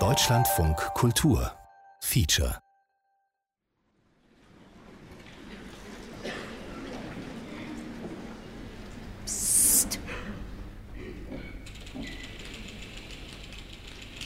[0.00, 1.52] Deutschlandfunk Kultur
[2.00, 2.58] Feature
[9.24, 10.00] Psst.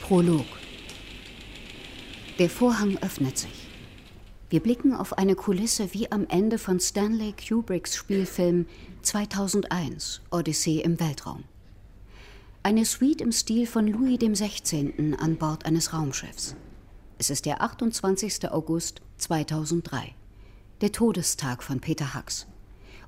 [0.00, 0.46] Prolog
[2.38, 3.50] Der Vorhang öffnet sich.
[4.48, 8.64] Wir blicken auf eine Kulisse wie am Ende von Stanley Kubricks Spielfilm
[9.02, 11.44] 2001 Odyssee im Weltraum.
[12.64, 15.14] Eine Suite im Stil von Louis XVI.
[15.18, 16.56] an Bord eines Raumschiffs.
[17.16, 18.50] Es ist der 28.
[18.50, 20.14] August 2003,
[20.80, 22.46] der Todestag von Peter Hux.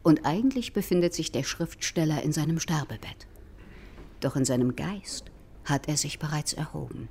[0.02, 3.26] Und eigentlich befindet sich der Schriftsteller in seinem Sterbebett.
[4.20, 5.30] Doch in seinem Geist
[5.64, 7.08] hat er sich bereits erhoben.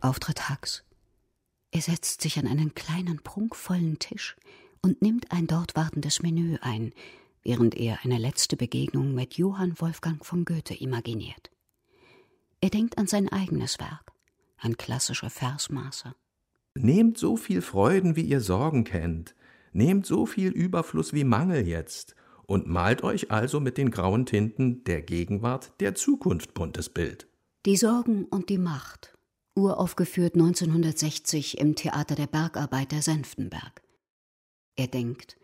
[0.00, 0.82] Auftritt Hux.
[1.70, 4.36] Er setzt sich an einen kleinen, prunkvollen Tisch
[4.82, 6.92] und nimmt ein dort wartendes Menü ein,
[7.42, 11.50] während er eine letzte Begegnung mit Johann Wolfgang von Goethe imaginiert.
[12.60, 14.12] Er denkt an sein eigenes Werk,
[14.58, 16.14] an klassische Versmaße.
[16.74, 19.34] Nehmt so viel Freuden, wie ihr Sorgen kennt,
[19.72, 22.14] nehmt so viel Überfluss wie Mangel jetzt,
[22.46, 27.28] und malt euch also mit den grauen Tinten der Gegenwart der Zukunft buntes Bild.
[27.64, 29.16] Die Sorgen und die Macht,
[29.54, 33.82] uraufgeführt 1960 im Theater der Bergarbeiter Senftenberg.
[34.76, 35.36] Er denkt,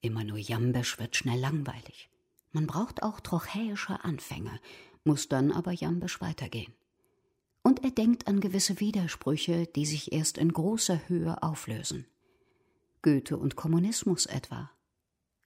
[0.00, 2.08] Immer nur Jambesch wird schnell langweilig.
[2.52, 4.60] Man braucht auch trochäische Anfänge,
[5.04, 6.72] muss dann aber Jambesch weitergehen.
[7.62, 12.06] Und er denkt an gewisse Widersprüche, die sich erst in großer Höhe auflösen.
[13.02, 14.70] Goethe und Kommunismus etwa.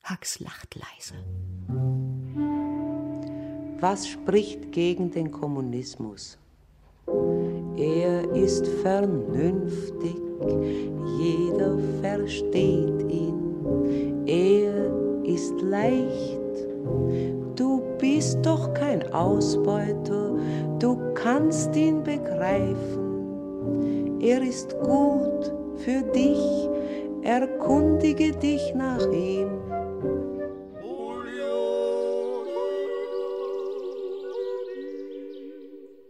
[0.08, 1.14] Hux lacht leise.
[3.80, 6.38] Was spricht gegen den Kommunismus?
[7.76, 10.16] Er ist vernünftig,
[11.18, 13.31] jeder versteht ihn
[15.72, 16.38] leicht.
[17.56, 20.36] Du bist doch kein Ausbeuter,
[20.78, 24.20] du kannst ihn begreifen.
[24.20, 26.68] Er ist gut für dich,
[27.22, 29.48] erkundige dich nach ihm.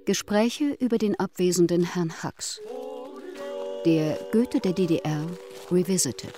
[0.04, 2.60] Gespräche über den abwesenden Herrn Hux.
[3.86, 5.26] Der Goethe der DDR
[5.70, 6.34] Revisited.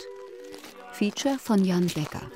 [0.92, 2.30] Feature von Jan Becker.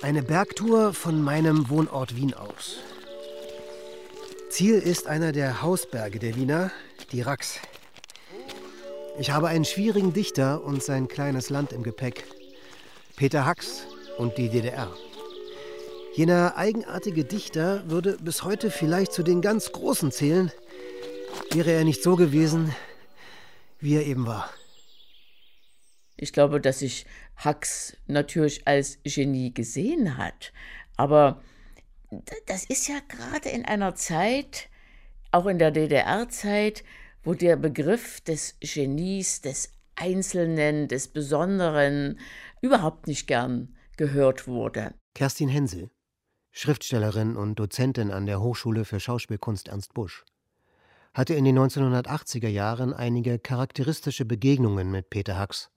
[0.00, 2.76] Eine Bergtour von meinem Wohnort Wien aus.
[4.48, 6.70] Ziel ist einer der Hausberge der Wiener,
[7.10, 7.58] die Rax.
[9.18, 12.24] Ich habe einen schwierigen Dichter und sein kleines Land im Gepäck.
[13.16, 13.86] Peter Hux
[14.18, 14.88] und die DDR.
[16.14, 20.52] Jener eigenartige Dichter würde bis heute vielleicht zu den ganz Großen zählen,
[21.50, 22.72] wäre er nicht so gewesen,
[23.80, 24.48] wie er eben war.
[26.18, 27.06] Ich glaube, dass sich
[27.44, 30.52] Hux natürlich als Genie gesehen hat.
[30.96, 31.40] Aber
[32.46, 34.68] das ist ja gerade in einer Zeit,
[35.30, 36.84] auch in der DDR-Zeit,
[37.22, 42.18] wo der Begriff des Genies, des Einzelnen, des Besonderen
[42.60, 44.94] überhaupt nicht gern gehört wurde.
[45.14, 45.90] Kerstin Hensel,
[46.52, 50.24] Schriftstellerin und Dozentin an der Hochschule für Schauspielkunst Ernst Busch
[51.14, 55.68] hatte in den 1980er Jahren einige charakteristische Begegnungen mit Peter Hux.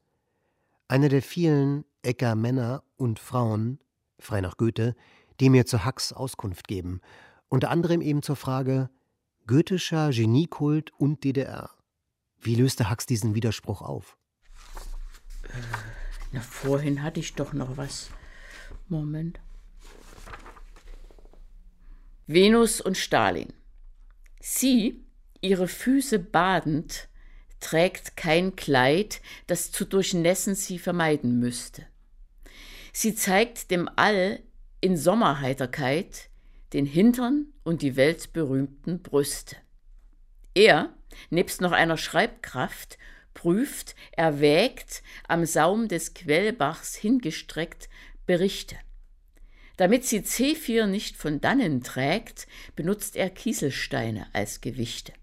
[0.92, 3.80] Einer der vielen Ecker Männer und Frauen,
[4.20, 4.94] frei nach Goethe,
[5.40, 7.00] die mir zu Hux Auskunft geben,
[7.48, 8.90] unter anderem eben zur Frage
[9.48, 11.70] Goethescher Geniekult und DDR.
[12.42, 14.18] Wie löste Hux diesen Widerspruch auf?
[15.44, 15.62] Äh,
[16.34, 18.10] na, vorhin hatte ich doch noch was.
[18.90, 19.40] Moment.
[22.28, 23.54] Venus und Stalin.
[24.42, 25.06] Sie
[25.40, 27.08] ihre Füße badend,
[27.62, 31.86] trägt kein Kleid, das zu durchnässen sie vermeiden müsste.
[32.92, 34.42] Sie zeigt dem All
[34.82, 36.30] in Sommerheiterkeit
[36.74, 39.56] den Hintern und die weltberühmten Brüste.
[40.54, 40.94] Er,
[41.30, 42.98] nebst noch einer Schreibkraft,
[43.34, 47.90] prüft, erwägt, am Saum des Quellbachs hingestreckt,
[48.26, 48.76] Berichte.
[49.78, 55.14] Damit sie C4 nicht von dannen trägt, benutzt er Kieselsteine als Gewichte.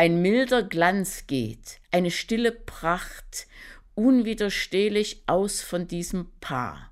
[0.00, 3.46] Ein milder Glanz geht, eine stille Pracht,
[3.94, 6.90] unwiderstehlich aus von diesem Paar.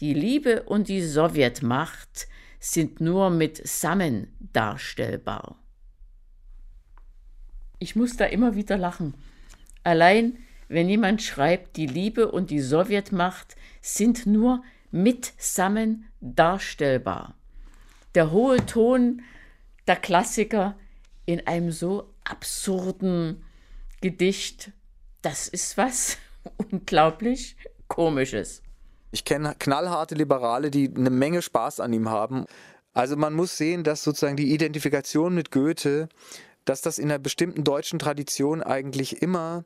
[0.00, 2.26] Die Liebe und die Sowjetmacht
[2.58, 5.56] sind nur mit Samen darstellbar.
[7.78, 9.14] Ich muss da immer wieder lachen.
[9.84, 10.36] Allein,
[10.66, 17.36] wenn jemand schreibt, die Liebe und die Sowjetmacht sind nur mit Samen darstellbar.
[18.16, 19.22] Der hohe Ton
[19.86, 20.76] der Klassiker
[21.24, 23.44] in einem so absurden
[24.00, 24.72] Gedicht,
[25.20, 26.16] das ist was
[26.56, 27.56] unglaublich
[27.88, 28.62] Komisches.
[29.10, 32.46] Ich kenne knallharte Liberale, die eine Menge Spaß an ihm haben.
[32.94, 36.08] Also man muss sehen, dass sozusagen die Identifikation mit Goethe,
[36.64, 39.64] dass das in einer bestimmten deutschen Tradition eigentlich immer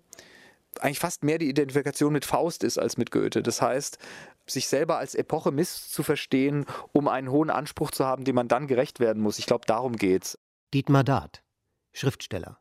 [0.81, 3.43] eigentlich fast mehr die Identifikation mit Faust ist als mit Goethe.
[3.43, 3.99] Das heißt,
[4.47, 9.01] sich selber als Epoche misszuverstehen, um einen hohen Anspruch zu haben, dem man dann gerecht
[9.01, 9.39] werden muss.
[9.39, 10.39] Ich glaube, darum geht's.
[10.75, 11.43] Dietmar Dart,
[11.97, 12.59] Schriftsteller,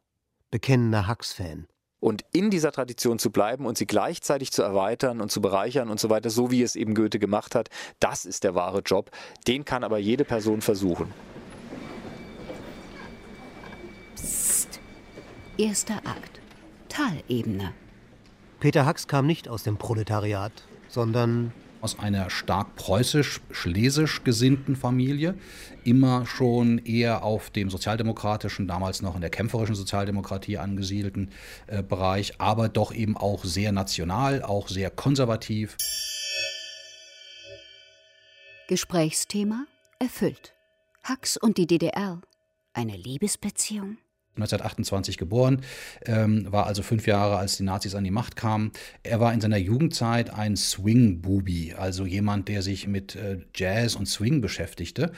[0.49, 1.67] bekennender Hux-Fan
[1.99, 5.99] und in dieser Tradition zu bleiben und sie gleichzeitig zu erweitern und zu bereichern und
[5.99, 7.67] so weiter, so wie es eben Goethe gemacht hat,
[7.99, 9.11] das ist der wahre Job.
[9.45, 11.13] Den kann aber jede Person versuchen.
[14.15, 14.79] Psst.
[15.57, 16.39] Erster Akt.
[16.87, 17.73] Talebene.
[18.61, 20.53] Peter Hux kam nicht aus dem Proletariat,
[20.87, 21.51] sondern
[21.81, 25.35] aus einer stark preußisch-schlesisch gesinnten Familie,
[25.85, 31.31] immer schon eher auf dem sozialdemokratischen, damals noch in der kämpferischen Sozialdemokratie angesiedelten
[31.67, 35.77] äh, Bereich, aber doch eben auch sehr national, auch sehr konservativ.
[38.67, 39.65] Gesprächsthema
[39.99, 40.53] erfüllt.
[41.07, 42.19] Hux und die DDR.
[42.73, 43.97] Eine Liebesbeziehung?
[44.35, 45.61] 1928 geboren,
[46.05, 48.71] ähm, war also fünf Jahre, als die Nazis an die Macht kamen.
[49.03, 54.07] Er war in seiner Jugendzeit ein Swing-Bubi, also jemand, der sich mit äh, Jazz und
[54.07, 55.11] Swing beschäftigte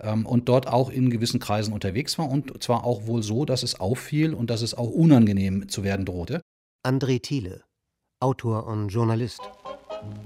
[0.00, 3.62] ähm, und dort auch in gewissen Kreisen unterwegs war und zwar auch wohl so, dass
[3.62, 6.40] es auffiel und dass es auch unangenehm zu werden drohte.
[6.84, 7.62] André Thiele,
[8.20, 9.40] Autor und Journalist.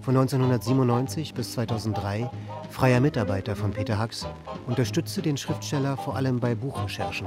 [0.03, 2.29] Von 1997 bis 2003
[2.71, 4.27] freier Mitarbeiter von Peter Hux,
[4.67, 7.27] unterstützte den Schriftsteller vor allem bei Buchrecherchen.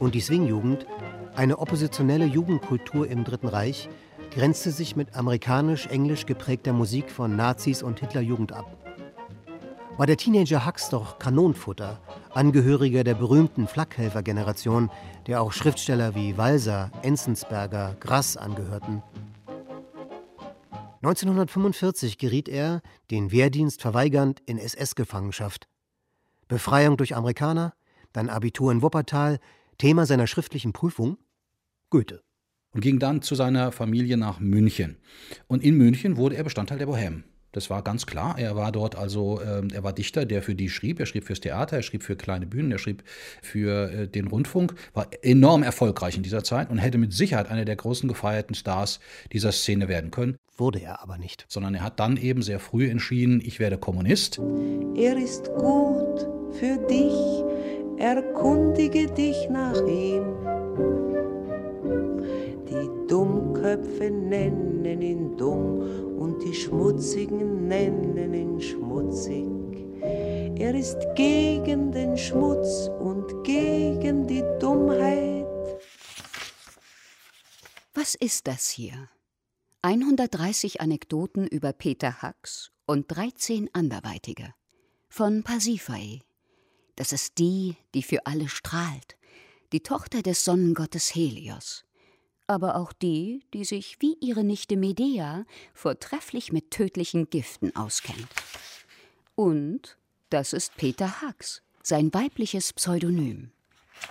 [0.00, 0.86] Und die Swing-Jugend,
[1.36, 3.90] eine oppositionelle Jugendkultur im Dritten Reich,
[4.30, 8.76] grenzte sich mit amerikanisch-englisch geprägter Musik von Nazis und Hitlerjugend ab.
[9.98, 12.00] War der Teenager Hux doch Kanonfutter,
[12.32, 14.88] Angehöriger der berühmten Flakhelfer-Generation,
[15.26, 19.02] der auch Schriftsteller wie Walser, Enzensberger, Grass angehörten.
[21.02, 22.80] 1945 geriet er,
[23.10, 25.68] den Wehrdienst verweigernd, in SS-Gefangenschaft.
[26.48, 27.74] Befreiung durch Amerikaner,
[28.14, 29.38] dann Abitur in Wuppertal,
[29.80, 31.16] Thema seiner schriftlichen Prüfung
[31.88, 32.20] Goethe.
[32.72, 34.98] Und ging dann zu seiner Familie nach München.
[35.48, 37.22] Und in München wurde er Bestandteil der Bohème.
[37.52, 38.38] Das war ganz klar.
[38.38, 41.00] Er war dort also, äh, er war Dichter, der für die schrieb.
[41.00, 43.02] Er schrieb fürs Theater, er schrieb für kleine Bühnen, er schrieb
[43.40, 44.74] für äh, den Rundfunk.
[44.92, 49.00] War enorm erfolgreich in dieser Zeit und hätte mit Sicherheit einer der großen gefeierten Stars
[49.32, 50.36] dieser Szene werden können.
[50.58, 51.46] Wurde er aber nicht.
[51.48, 54.38] Sondern er hat dann eben sehr früh entschieden, ich werde Kommunist.
[54.94, 57.59] Er ist gut für dich
[58.00, 60.24] erkundige dich nach ihm.
[62.68, 69.46] Die Dummköpfe nennen ihn dumm und die Schmutzigen nennen ihn schmutzig.
[70.02, 75.46] Er ist gegen den Schmutz und gegen die Dummheit.
[77.92, 79.08] Was ist das hier?
[79.82, 84.54] 130 Anekdoten über Peter Hux und 13 anderweitige.
[85.08, 86.20] Von Pasiphae,
[87.00, 89.16] das ist die, die für alle strahlt,
[89.72, 91.86] die Tochter des Sonnengottes Helios,
[92.46, 98.28] aber auch die, die sich wie ihre Nichte Medea vortrefflich mit tödlichen Giften auskennt.
[99.34, 99.96] Und
[100.28, 103.50] das ist Peter Hux, sein weibliches Pseudonym.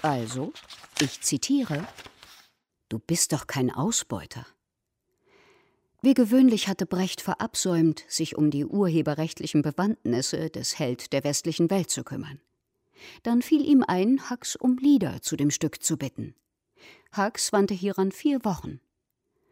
[0.02, 0.52] Also,
[1.00, 1.88] ich zitiere,
[2.90, 4.48] Du bist doch kein Ausbeuter.
[6.02, 11.92] Wie gewöhnlich hatte Brecht verabsäumt, sich um die urheberrechtlichen Bewandtnisse des Held der westlichen Welt
[11.92, 12.42] zu kümmern.
[13.24, 16.36] Dann fiel ihm ein, Hux um Lieder zu dem Stück zu bitten.
[17.16, 18.80] Hux wandte hieran vier Wochen.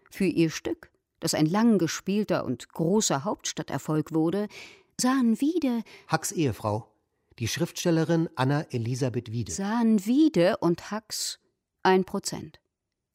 [0.10, 4.48] Für ihr Stück, das ein lang gespielter und großer Hauptstadterfolg wurde,
[5.00, 6.88] sahen Wiede Hux Ehefrau,
[7.40, 9.52] die Schriftstellerin Anna Elisabeth Wiede.
[9.52, 11.40] Sahen Wiede und Hux
[11.84, 12.60] ein Prozent.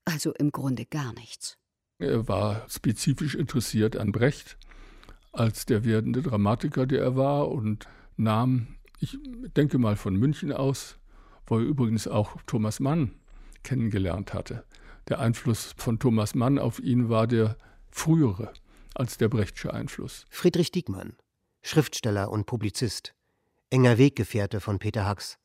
[0.04, 1.58] Also im Grunde gar nichts.
[1.98, 4.56] Er war spezifisch interessiert an Brecht
[5.32, 7.86] als der werdende Dramatiker, der er war, und
[8.16, 9.18] nahm ich
[9.56, 10.96] denke mal von München aus,
[11.46, 13.12] wo er übrigens auch Thomas Mann
[13.64, 14.64] kennengelernt hatte.
[15.08, 17.56] Der Einfluss von Thomas Mann auf ihn war der
[17.90, 18.52] frühere
[18.94, 20.24] als der Brechtsche Einfluss.
[20.30, 21.16] Friedrich Diekmann,
[21.62, 23.12] Schriftsteller und Publizist,
[23.70, 25.36] enger Weggefährte von Peter Hux.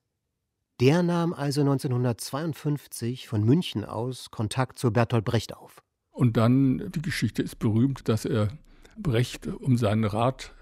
[0.79, 5.81] Der nahm also 1952 von München aus Kontakt zu Bertolt Brecht auf.
[6.11, 8.49] Und dann, die Geschichte ist berühmt, dass er
[8.97, 10.53] Brecht um seinen Rat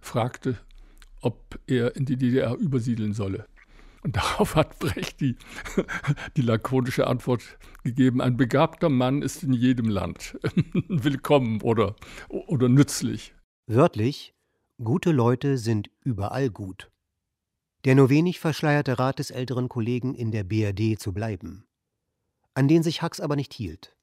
[0.00, 0.58] fragte,
[1.24, 3.46] ob er in die DDR übersiedeln solle.
[4.02, 5.36] Und darauf hat Brecht die,
[6.36, 10.38] die lakonische Antwort gegeben, ein begabter Mann ist in jedem Land
[10.88, 11.96] willkommen oder,
[12.28, 13.34] oder nützlich.
[13.66, 14.34] Wörtlich,
[14.82, 16.90] gute Leute sind überall gut.
[17.86, 21.66] Der nur wenig verschleierte Rat des älteren Kollegen, in der BRD zu bleiben.
[22.54, 23.96] An den sich Hux aber nicht hielt.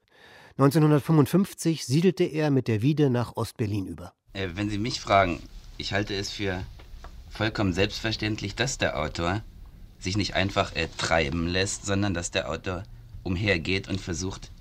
[0.57, 4.13] 1955 siedelte er mit der Wiede nach Ostberlin über.
[4.33, 5.41] Äh, wenn Sie mich fragen,
[5.77, 6.63] ich halte es für
[7.31, 9.41] vollkommen selbstverständlich, dass der Autor
[9.99, 12.83] sich nicht einfach äh, treiben lässt, sondern dass der Autor
[13.23, 14.51] umhergeht und versucht,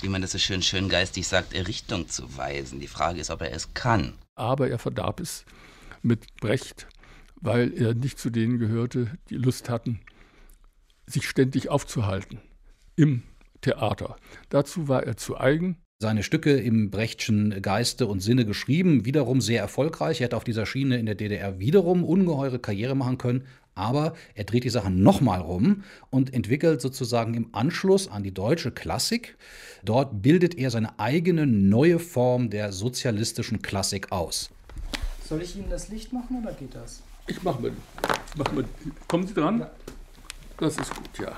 [0.00, 2.80] wie man das so schön schön geistig sagt, Richtung zu weisen.
[2.80, 4.14] Die Frage ist, ob er es kann.
[4.34, 5.44] Aber er verdarb es
[6.02, 6.86] mit Brecht,
[7.36, 10.00] weil er nicht zu denen gehörte, die Lust hatten,
[11.06, 12.40] sich ständig aufzuhalten
[12.96, 13.22] im
[13.60, 14.16] Theater.
[14.48, 15.76] Dazu war er zu eigen.
[16.02, 20.22] Seine Stücke im Brechtschen Geiste und Sinne geschrieben, wiederum sehr erfolgreich.
[20.22, 24.44] Er hätte auf dieser Schiene in der DDR wiederum ungeheure Karriere machen können, aber er
[24.44, 29.36] dreht die Sache nochmal rum und entwickelt sozusagen im Anschluss an die deutsche Klassik.
[29.84, 34.48] Dort bildet er seine eigene neue Form der sozialistischen Klassik aus.
[35.28, 37.02] Soll ich Ihnen das Licht machen oder geht das?
[37.26, 37.74] Ich mach mit.
[38.38, 38.64] Mach mit.
[39.06, 39.66] Kommen Sie dran?
[40.56, 41.36] Das ist gut, ja.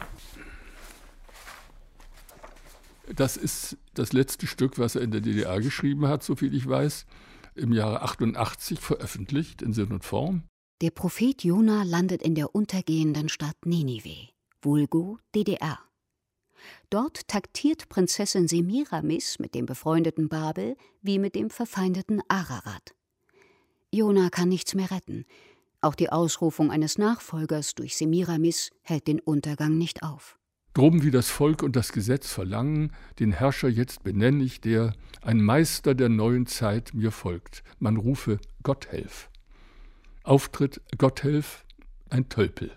[3.16, 7.07] Das ist das letzte Stück, was er in der DDR geschrieben hat, soviel ich weiß,
[7.54, 10.45] im Jahre 88 veröffentlicht in Sinn und Form.
[10.81, 14.28] Der Prophet Jona landet in der untergehenden Stadt Ninive,
[14.62, 15.78] vulgo DDR.
[16.90, 22.95] Dort taktiert Prinzessin Semiramis mit dem befreundeten Babel wie mit dem verfeindeten Ararat.
[23.92, 25.25] Jona kann nichts mehr retten.
[25.81, 30.38] Auch die Ausrufung eines Nachfolgers durch Semiramis hält den Untergang nicht auf.
[30.75, 35.43] Drum wie das Volk und das Gesetz verlangen, den Herrscher jetzt benenne ich, der, ein
[35.43, 37.62] Meister der neuen Zeit, mir folgt.
[37.79, 39.29] Man rufe Gott helf.
[40.23, 41.64] Auftritt Gotthelf,
[42.09, 42.71] ein Tölpel.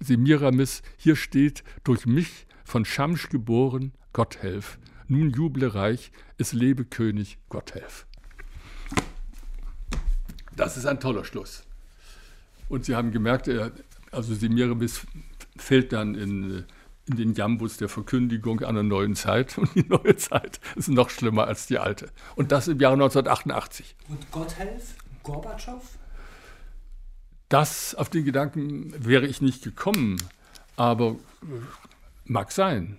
[0.00, 4.78] Semiramis, hier steht, durch mich von Schamsch geboren, Gotthelf.
[5.06, 8.06] Nun juble reich, es lebe König Gotthelf.
[10.56, 11.64] Das ist ein toller Schluss.
[12.68, 13.72] Und Sie haben gemerkt, er,
[14.12, 15.06] also Semiramis
[15.56, 16.64] fällt dann in,
[17.08, 19.58] in den Jambus der Verkündigung einer neuen Zeit.
[19.58, 22.10] Und die neue Zeit ist noch schlimmer als die alte.
[22.36, 23.96] Und das im Jahre 1988.
[24.08, 24.94] Und Gotthelf?
[25.22, 25.82] Gorbatschow?
[27.48, 30.18] Das, auf den Gedanken wäre ich nicht gekommen,
[30.76, 31.12] aber
[31.42, 31.46] äh,
[32.24, 32.98] mag sein.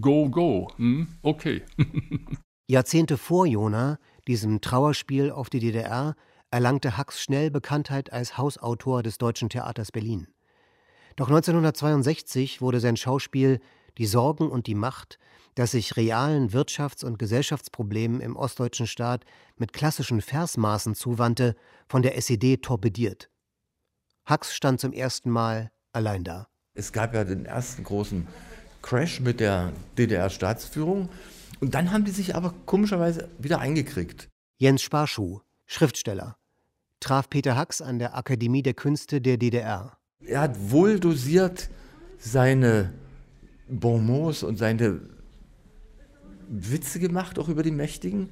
[0.00, 0.72] Go, go.
[0.76, 1.06] Hm?
[1.22, 1.62] Okay.
[2.66, 6.16] Jahrzehnte vor Jona, diesem Trauerspiel auf die DDR,
[6.50, 10.26] erlangte Hux schnell Bekanntheit als Hausautor des Deutschen Theaters Berlin.
[11.16, 13.60] Doch 1962 wurde sein Schauspiel
[13.98, 15.18] Die Sorgen und die Macht,
[15.54, 19.24] das sich realen Wirtschafts- und Gesellschaftsproblemen im ostdeutschen Staat
[19.56, 21.54] mit klassischen Versmaßen zuwandte,
[21.86, 23.30] von der SED torpediert.
[24.28, 26.48] Hux stand zum ersten Mal allein da.
[26.74, 28.26] Es gab ja den ersten großen
[28.82, 31.08] Crash mit der DDR-Staatsführung.
[31.60, 34.28] Und dann haben die sich aber komischerweise wieder eingekriegt.
[34.58, 36.36] Jens Sparschuh, Schriftsteller,
[36.98, 39.96] traf Peter Hux an der Akademie der Künste der DDR.
[40.26, 41.68] Er hat wohl dosiert
[42.18, 42.92] seine
[43.68, 45.00] Bonmots und seine
[46.48, 48.30] Witze gemacht, auch über die Mächtigen.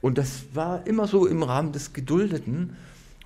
[0.00, 2.76] Und das war immer so im Rahmen des Geduldeten.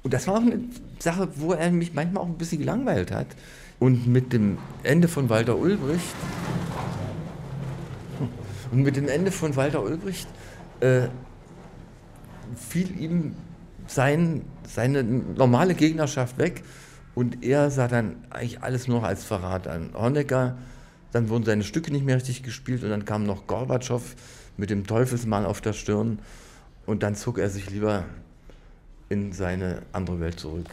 [0.03, 0.61] Und das war auch eine
[0.99, 3.27] Sache, wo er mich manchmal auch ein bisschen gelangweilt hat.
[3.79, 6.15] Und mit dem Ende von Walter Ulbricht
[8.71, 10.29] und mit dem Ende von Walter Ulbricht
[10.81, 11.09] äh,
[12.57, 13.35] fiel ihm
[13.87, 16.63] sein, seine normale Gegnerschaft weg
[17.21, 19.91] und er sah dann eigentlich alles nur als Verrat an.
[19.93, 20.57] Honecker,
[21.13, 24.03] dann wurden seine Stücke nicht mehr richtig gespielt und dann kam noch Gorbatschow
[24.57, 26.21] mit dem Teufelsmann auf der Stirn
[26.87, 28.07] und dann zog er sich lieber
[29.11, 30.65] in seine andere Welt zurück.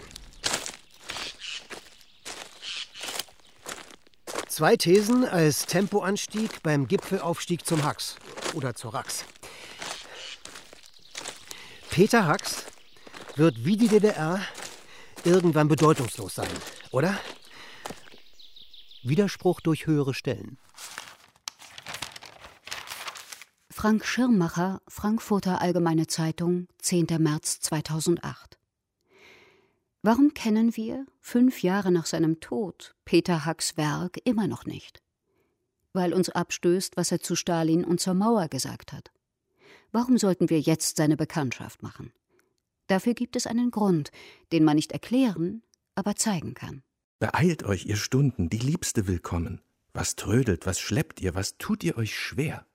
[4.47, 8.15] Zwei Thesen als Tempoanstieg beim Gipfelaufstieg zum Hux
[8.53, 9.25] oder zur Rax.
[11.89, 12.63] Peter Hux
[13.35, 14.39] wird wie die DDR
[15.25, 16.49] irgendwann bedeutungslos sein,
[16.91, 17.17] oder?
[19.03, 20.57] Widerspruch durch höhere Stellen.
[23.69, 27.07] Frank Schirmacher, Frankfurter Allgemeine Zeitung, 10.
[27.19, 28.57] März 2008.
[30.01, 35.03] Warum kennen wir, fünf Jahre nach seinem Tod, Peter Hacks Werk immer noch nicht?
[35.93, 39.11] Weil uns abstößt, was er zu Stalin und zur Mauer gesagt hat.
[39.91, 42.11] Warum sollten wir jetzt seine Bekanntschaft machen?
[42.87, 44.11] Dafür gibt es einen Grund,
[44.51, 45.61] den man nicht erklären,
[45.95, 46.83] aber zeigen kann.
[47.19, 49.61] Beeilt euch, ihr Stunden, die Liebste willkommen.
[49.93, 52.65] Was trödelt, was schleppt ihr, was tut ihr euch schwer?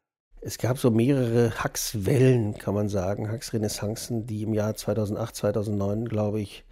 [0.41, 6.41] Es gab so mehrere Hacks-Wellen, kann man sagen, Hacks-Renaissancen, die im Jahr 2008, 2009, glaube
[6.41, 6.65] ich,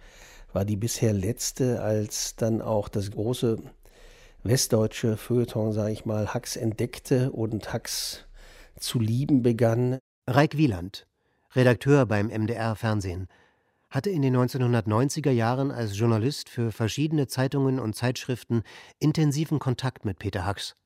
[0.51, 3.59] war die bisher letzte, als dann auch das große
[4.43, 8.25] westdeutsche Feuilleton, sage ich mal, Hacks entdeckte und Hacks
[8.77, 9.99] zu lieben begann.
[10.27, 11.07] Reik Wieland,
[11.53, 13.27] Redakteur beim MDR Fernsehen.
[13.89, 18.63] hatte in den 1990er Jahren als Journalist für verschiedene Zeitungen und Zeitschriften
[18.99, 20.77] intensiven Kontakt mit Peter Hacks.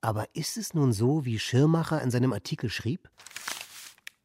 [0.00, 3.10] Aber ist es nun so, wie Schirmacher in seinem Artikel schrieb?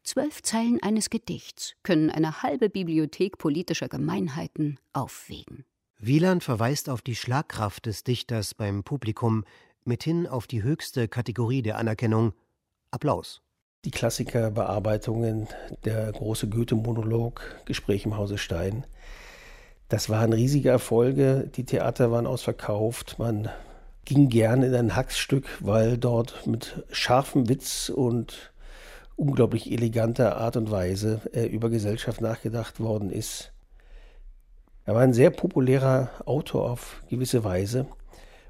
[0.03, 5.65] Zwölf Zeilen eines Gedichts können eine halbe Bibliothek politischer Gemeinheiten aufwägen.
[5.97, 9.43] Wieland verweist auf die Schlagkraft des Dichters beim Publikum,
[9.83, 12.31] mithin auf die höchste Kategorie der Anerkennung
[12.91, 13.41] Applaus.
[13.85, 15.47] Die Klassikerbearbeitungen,
[15.85, 18.85] der große Goethe-Monolog, Gespräch im Hause Stein,
[19.89, 21.49] das waren riesige Erfolge.
[21.55, 23.17] Die Theater waren ausverkauft.
[23.17, 23.49] Man
[24.05, 28.51] ging gern in ein Hacksstück, weil dort mit scharfem Witz und
[29.15, 33.51] unglaublich eleganter Art und Weise äh, über Gesellschaft nachgedacht worden ist.
[34.85, 37.87] Er war ein sehr populärer Autor auf gewisse Weise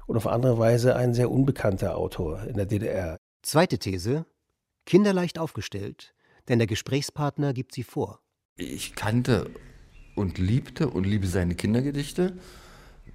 [0.06, 3.16] und auf andere Weise ein sehr unbekannter Autor in der DDR.
[3.42, 4.26] Zweite These:
[4.90, 6.16] Kinderleicht aufgestellt,
[6.48, 8.18] denn der Gesprächspartner gibt sie vor.
[8.56, 9.48] Ich kannte
[10.16, 12.36] und liebte und liebe seine Kindergedichte.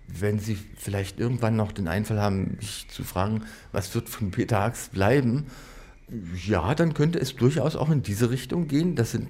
[0.08, 4.62] Wenn Sie vielleicht irgendwann noch den Einfall haben, mich zu fragen, was wird von Peter
[4.62, 5.48] Hacks bleiben,
[6.48, 8.96] ja, dann könnte es durchaus auch in diese Richtung gehen.
[8.96, 9.27] Das sind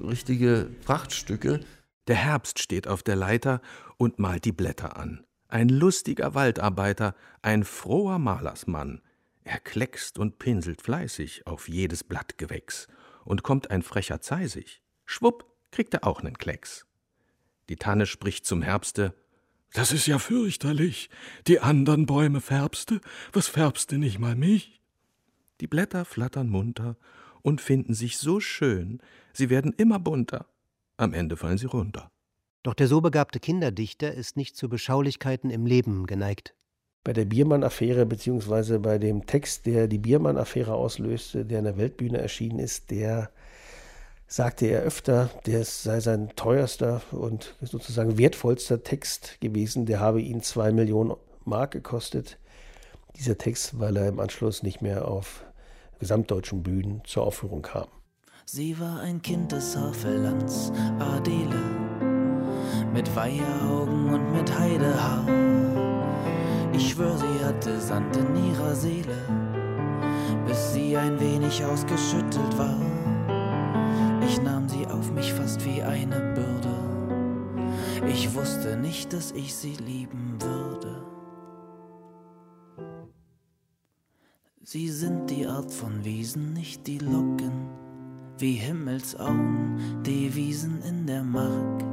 [0.00, 1.58] richtige Prachtstücke.
[2.06, 3.60] Der Herbst steht auf der Leiter
[3.96, 5.24] und malt die Blätter an.
[5.48, 9.02] Ein lustiger Waldarbeiter, ein froher Malersmann.
[9.44, 12.88] Er kleckst und pinselt fleißig auf jedes Blattgewächs.
[13.24, 16.86] Und kommt ein frecher Zeisig, schwupp, kriegt er auch nen Klecks.
[17.68, 19.14] Die Tanne spricht zum Herbste,
[19.72, 21.08] das ist ja fürchterlich.
[21.46, 23.00] Die andern Bäume färbste,
[23.32, 24.82] was färbste nicht mal mich?
[25.60, 26.96] Die Blätter flattern munter
[27.40, 29.00] und finden sich so schön,
[29.32, 30.46] sie werden immer bunter.
[30.96, 32.10] Am Ende fallen sie runter.
[32.62, 36.54] Doch der so begabte Kinderdichter ist nicht zu Beschaulichkeiten im Leben geneigt.
[37.04, 42.18] Bei der Biermann-Affäre, beziehungsweise bei dem Text, der die Biermann-Affäre auslöste, der in der Weltbühne
[42.18, 43.30] erschienen ist, der
[44.28, 49.84] sagte er öfter, der sei sein teuerster und sozusagen wertvollster Text gewesen.
[49.84, 52.38] Der habe ihn zwei Millionen Mark gekostet.
[53.16, 55.44] Dieser Text, weil er im Anschluss nicht mehr auf
[55.98, 57.88] gesamtdeutschen Bühnen zur Aufführung kam.
[58.46, 61.60] Sie war ein Kind des Havellands, Adele,
[62.94, 65.71] mit Weiheraugen und mit Heidehaar.
[66.72, 69.16] Ich schwör, sie hatte Sand in ihrer Seele,
[70.46, 72.80] bis sie ein wenig ausgeschüttelt war.
[74.26, 76.72] Ich nahm sie auf mich fast wie eine Bürde.
[78.08, 81.04] Ich wusste nicht, dass ich sie lieben würde.
[84.62, 87.68] Sie sind die Art von Wiesen, nicht die Locken,
[88.38, 91.84] wie Himmelsauen, die Wiesen in der Mark.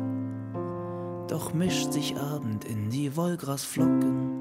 [1.28, 4.39] Doch mischt sich Abend in die Wollgrasflocken,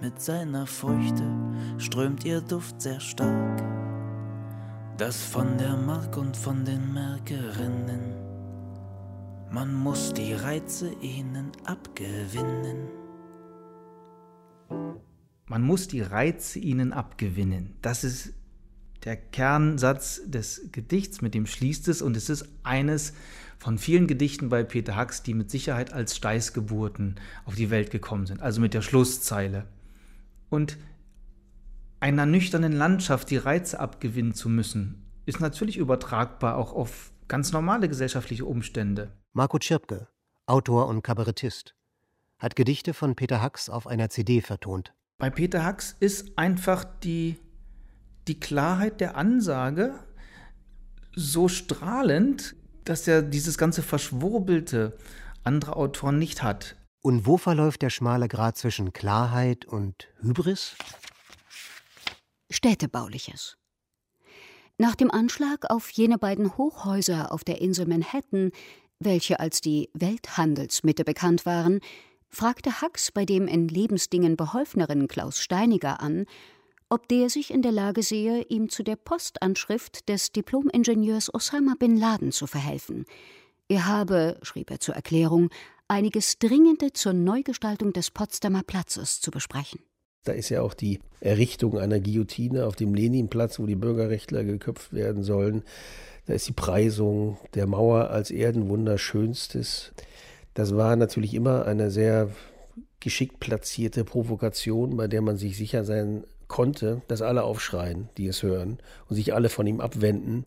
[0.00, 1.24] mit seiner Feuchte
[1.78, 3.62] strömt ihr Duft sehr stark.
[4.98, 8.14] Das von der Mark und von den Märkerinnen,
[9.50, 12.88] man muss die Reize ihnen abgewinnen.
[15.48, 17.76] Man muss die Reize ihnen abgewinnen.
[17.80, 18.32] Das ist
[19.04, 22.02] der Kernsatz des Gedichts, mit dem schließt es.
[22.02, 23.12] Und es ist eines
[23.58, 28.26] von vielen Gedichten bei Peter Hacks, die mit Sicherheit als Steißgeburten auf die Welt gekommen
[28.26, 28.42] sind.
[28.42, 29.66] Also mit der Schlusszeile.
[30.48, 30.78] Und
[32.00, 37.88] einer nüchternen Landschaft die Reize abgewinnen zu müssen, ist natürlich übertragbar auch auf ganz normale
[37.88, 39.12] gesellschaftliche Umstände.
[39.32, 40.08] Marco Tschirpke,
[40.46, 41.74] Autor und Kabarettist,
[42.38, 44.92] hat Gedichte von Peter Hacks auf einer CD vertont.
[45.18, 47.38] Bei Peter Hacks ist einfach die,
[48.28, 49.94] die Klarheit der Ansage
[51.14, 52.54] so strahlend,
[52.84, 54.96] dass er dieses ganze Verschwurbelte
[55.42, 56.76] anderer Autoren nicht hat.
[57.02, 60.76] Und wo verläuft der schmale Grat zwischen Klarheit und Hybris?
[62.50, 63.56] Städtebauliches.
[64.78, 68.50] Nach dem Anschlag auf jene beiden Hochhäuser auf der Insel Manhattan,
[68.98, 71.80] welche als die Welthandelsmitte bekannt waren,
[72.28, 76.26] fragte Hacks bei dem in Lebensdingen beholfeneren Klaus Steiniger an,
[76.88, 81.96] ob der sich in der Lage sehe, ihm zu der Postanschrift des Diplomingenieurs Osama bin
[81.96, 83.06] Laden zu verhelfen.
[83.68, 85.50] Er habe, schrieb er zur Erklärung,
[85.88, 89.80] einiges Dringende zur Neugestaltung des Potsdamer Platzes zu besprechen.
[90.24, 94.92] Da ist ja auch die Errichtung einer Guillotine auf dem Leninplatz, wo die Bürgerrechtler geköpft
[94.92, 95.62] werden sollen.
[96.26, 99.92] Da ist die Preisung der Mauer als Erdenwunder schönstes.
[100.54, 102.30] Das war natürlich immer eine sehr
[102.98, 108.42] geschickt platzierte Provokation, bei der man sich sicher sein konnte, dass alle aufschreien, die es
[108.42, 110.44] hören, und sich alle von ihm abwenden.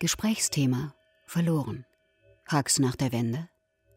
[0.00, 0.94] Gesprächsthema
[1.26, 1.84] verloren.
[2.48, 3.48] Hacks nach der Wende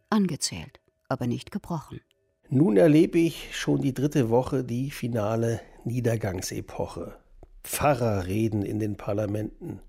[0.09, 2.01] angezählt, aber nicht gebrochen.
[2.49, 7.15] Nun erlebe ich schon die dritte Woche die finale Niedergangsepoche.
[7.63, 9.79] Pfarrer reden in den Parlamenten.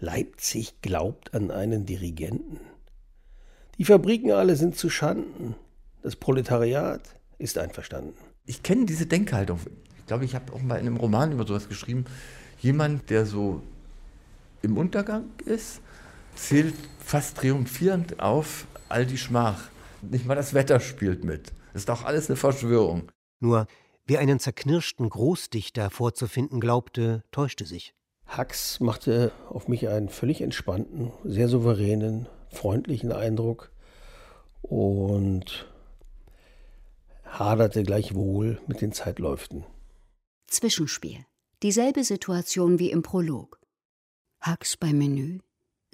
[0.00, 2.58] Leipzig glaubt an einen Dirigenten.
[3.78, 5.54] Die Fabriken alle sind zu Schanden.
[6.02, 7.02] Das Proletariat
[7.38, 8.14] ist einverstanden.
[8.44, 9.60] Ich kenne diese Denkhaltung.
[9.98, 12.06] Ich glaube, ich habe auch mal in einem Roman über sowas geschrieben.
[12.60, 13.62] Jemand, der so
[14.62, 15.80] im Untergang ist,
[16.34, 19.68] zählt fast triumphierend auf all die Schmach.
[20.02, 21.52] Nicht mal das Wetter spielt mit.
[21.72, 23.10] Das ist doch alles eine Verschwörung.
[23.40, 23.66] Nur,
[24.06, 27.94] wer einen zerknirschten Großdichter vorzufinden glaubte, täuschte sich.
[28.36, 33.70] Hux machte auf mich einen völlig entspannten, sehr souveränen, freundlichen Eindruck
[34.62, 35.66] und
[37.24, 39.64] haderte gleichwohl mit den Zeitläuften.
[40.46, 41.26] Zwischenspiel.
[41.62, 43.60] Dieselbe Situation wie im Prolog.
[44.46, 45.40] Hux beim Menü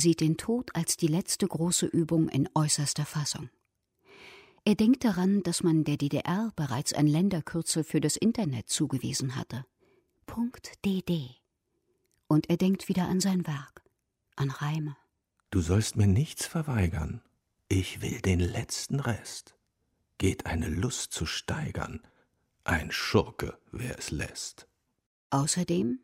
[0.00, 3.50] sieht den Tod als die letzte große Übung in äußerster Fassung.
[4.64, 9.64] Er denkt daran, dass man der DDR bereits ein Länderkürzel für das Internet zugewiesen hatte.
[10.26, 11.30] Punkt .dd.
[12.26, 13.82] Und er denkt wieder an sein Werk,
[14.36, 14.96] an Reime.
[15.50, 17.22] Du sollst mir nichts verweigern.
[17.68, 19.56] Ich will den letzten Rest.
[20.18, 22.00] Geht eine Lust zu steigern.
[22.64, 24.68] Ein Schurke, wer es lässt.
[25.30, 26.00] Außerdem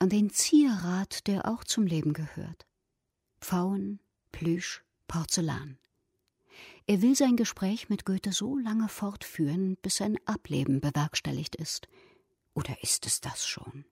[0.00, 2.66] an den Zierrat, der auch zum Leben gehört.
[3.40, 4.00] Pfauen,
[4.32, 5.78] Plüsch, Porzellan.
[6.86, 11.88] Er will sein Gespräch mit Goethe so lange fortführen, bis sein Ableben bewerkstelligt ist.
[12.54, 13.84] Oder ist es das schon?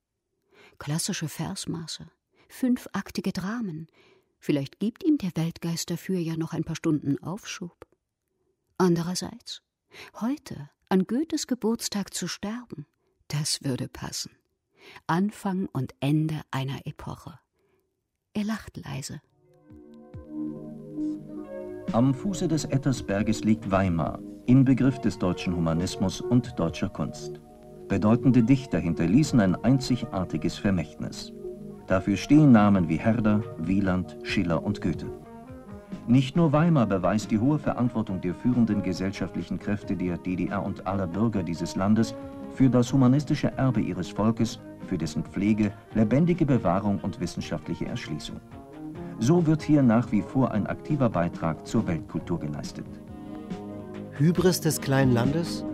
[0.79, 2.11] Klassische Versmaße,
[2.49, 3.89] fünfaktige Dramen.
[4.39, 7.87] Vielleicht gibt ihm der Weltgeist dafür ja noch ein paar Stunden Aufschub.
[8.77, 9.63] Andererseits,
[10.21, 12.87] heute, an Goethes Geburtstag zu sterben,
[13.29, 14.37] das würde passen.
[15.07, 17.39] Anfang und Ende einer Epoche.
[18.35, 19.21] Er lacht leise.
[21.93, 27.41] Am Fuße des Ettersberges liegt Weimar, Inbegriff des deutschen Humanismus und deutscher Kunst.
[27.89, 31.33] Bedeutende Dichter hinterließen ein einzigartiges Vermächtnis.
[31.87, 35.07] Dafür stehen Namen wie Herder, Wieland, Schiller und Goethe.
[36.07, 41.07] Nicht nur Weimar beweist die hohe Verantwortung der führenden gesellschaftlichen Kräfte der DDR und aller
[41.07, 42.15] Bürger dieses Landes
[42.53, 48.39] für das humanistische Erbe ihres Volkes, für dessen Pflege, lebendige Bewahrung und wissenschaftliche Erschließung.
[49.21, 52.87] So wird hier nach wie vor ein aktiver Beitrag zur Weltkultur geleistet.
[54.13, 55.65] Hybris des kleinen Landes?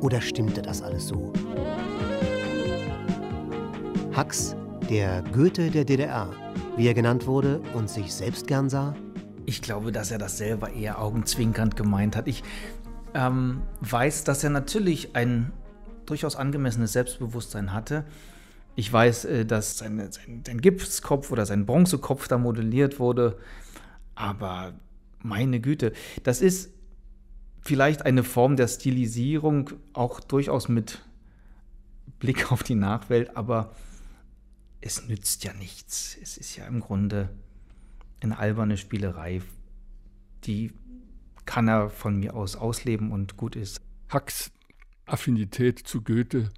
[0.00, 1.32] Oder stimmte das alles so?
[4.14, 4.54] Hux,
[4.90, 6.28] der Goethe der DDR,
[6.76, 8.94] wie er genannt wurde und sich selbst gern sah?
[9.46, 12.28] Ich glaube, dass er das selber eher augenzwinkernd gemeint hat.
[12.28, 12.44] Ich
[13.14, 15.52] ähm, weiß, dass er natürlich ein
[16.04, 18.04] durchaus angemessenes Selbstbewusstsein hatte.
[18.78, 23.36] Ich weiß, äh, dass sein, sein, sein Gipskopf oder sein Bronzekopf da modelliert wurde.
[24.14, 24.72] Aber
[25.20, 26.70] meine Güte, das ist
[27.60, 31.00] vielleicht eine Form der Stilisierung, auch durchaus mit
[32.20, 33.74] Blick auf die Nachwelt, aber
[34.80, 36.16] es nützt ja nichts.
[36.22, 37.30] Es ist ja im Grunde
[38.20, 39.42] eine alberne Spielerei,
[40.44, 40.72] die
[41.46, 43.80] kann er von mir aus ausleben und gut ist.
[44.08, 44.52] Hacks
[45.04, 46.52] Affinität zu Goethe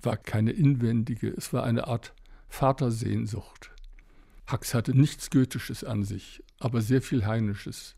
[0.00, 2.14] war keine inwendige, es war eine Art
[2.48, 3.70] Vatersehnsucht.
[4.46, 7.96] Hax hatte nichts Goethisches an sich, aber sehr viel Heinisches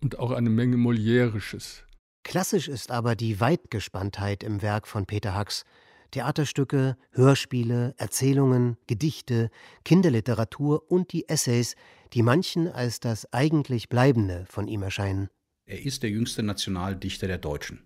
[0.00, 1.84] und auch eine Menge Moliärisches.
[2.24, 5.64] Klassisch ist aber die Weitgespanntheit im Werk von Peter Hacks.
[6.10, 9.50] Theaterstücke, Hörspiele, Erzählungen, Gedichte,
[9.84, 11.74] Kinderliteratur und die Essays,
[12.12, 15.28] die manchen als das eigentlich Bleibende von ihm erscheinen.
[15.66, 17.82] Er ist der jüngste Nationaldichter der Deutschen.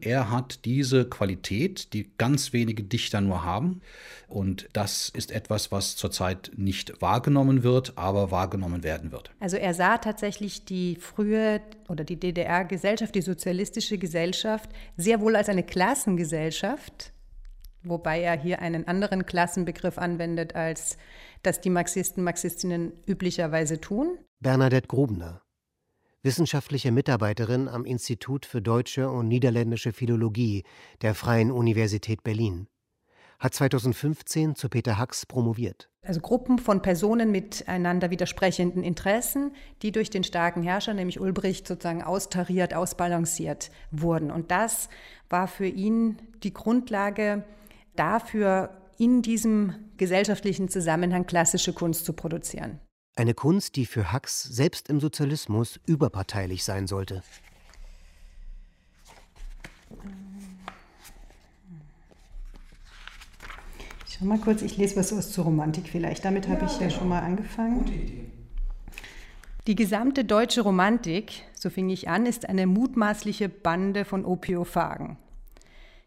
[0.00, 3.80] Er hat diese Qualität, die ganz wenige Dichter nur haben.
[4.28, 9.30] Und das ist etwas, was zurzeit nicht wahrgenommen wird, aber wahrgenommen werden wird.
[9.38, 15.48] Also er sah tatsächlich die frühe oder die DDR-Gesellschaft, die sozialistische Gesellschaft, sehr wohl als
[15.48, 17.12] eine Klassengesellschaft,
[17.82, 20.98] wobei er hier einen anderen Klassenbegriff anwendet, als
[21.42, 24.18] das die Marxisten, Marxistinnen üblicherweise tun.
[24.40, 25.43] Bernadette Grubner
[26.24, 30.64] wissenschaftliche Mitarbeiterin am Institut für deutsche und niederländische Philologie
[31.02, 32.66] der Freien Universität Berlin.
[33.38, 35.90] Hat 2015 zu Peter Hacks promoviert.
[36.02, 41.68] Also Gruppen von Personen mit einander widersprechenden Interessen, die durch den starken Herrscher, nämlich Ulbricht,
[41.68, 44.30] sozusagen austariert, ausbalanciert wurden.
[44.30, 44.88] Und das
[45.28, 47.44] war für ihn die Grundlage
[47.96, 52.80] dafür, in diesem gesellschaftlichen Zusammenhang klassische Kunst zu produzieren.
[53.16, 57.22] Eine Kunst, die für Hacks selbst im Sozialismus überparteilich sein sollte.
[64.08, 66.24] Ich schau mal kurz, ich lese was aus zur Romantik vielleicht.
[66.24, 66.98] Damit habe ja, ich ja genau.
[66.98, 67.78] schon mal angefangen.
[67.78, 68.24] Gute Idee.
[69.68, 75.16] Die gesamte deutsche Romantik, so fing ich an, ist eine mutmaßliche Bande von Opiophagen.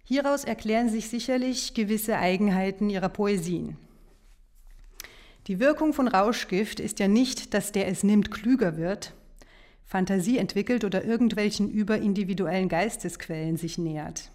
[0.03, 3.77] Hieraus erklären sich sicherlich gewisse Eigenheiten ihrer Poesien.
[5.47, 9.13] Die Wirkung von Rauschgift ist ja nicht, dass der es nimmt klüger wird,
[9.85, 14.29] Fantasie entwickelt oder irgendwelchen überindividuellen Geistesquellen sich nähert.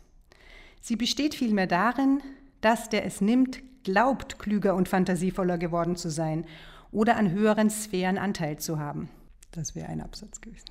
[0.81, 2.23] Sie besteht vielmehr darin,
[2.63, 6.47] dass der es nimmt, glaubt, klüger und fantasievoller geworden zu sein
[6.91, 9.11] oder an höheren Sphären Anteil zu haben.
[9.51, 10.65] Das wäre ein Absatz gewesen.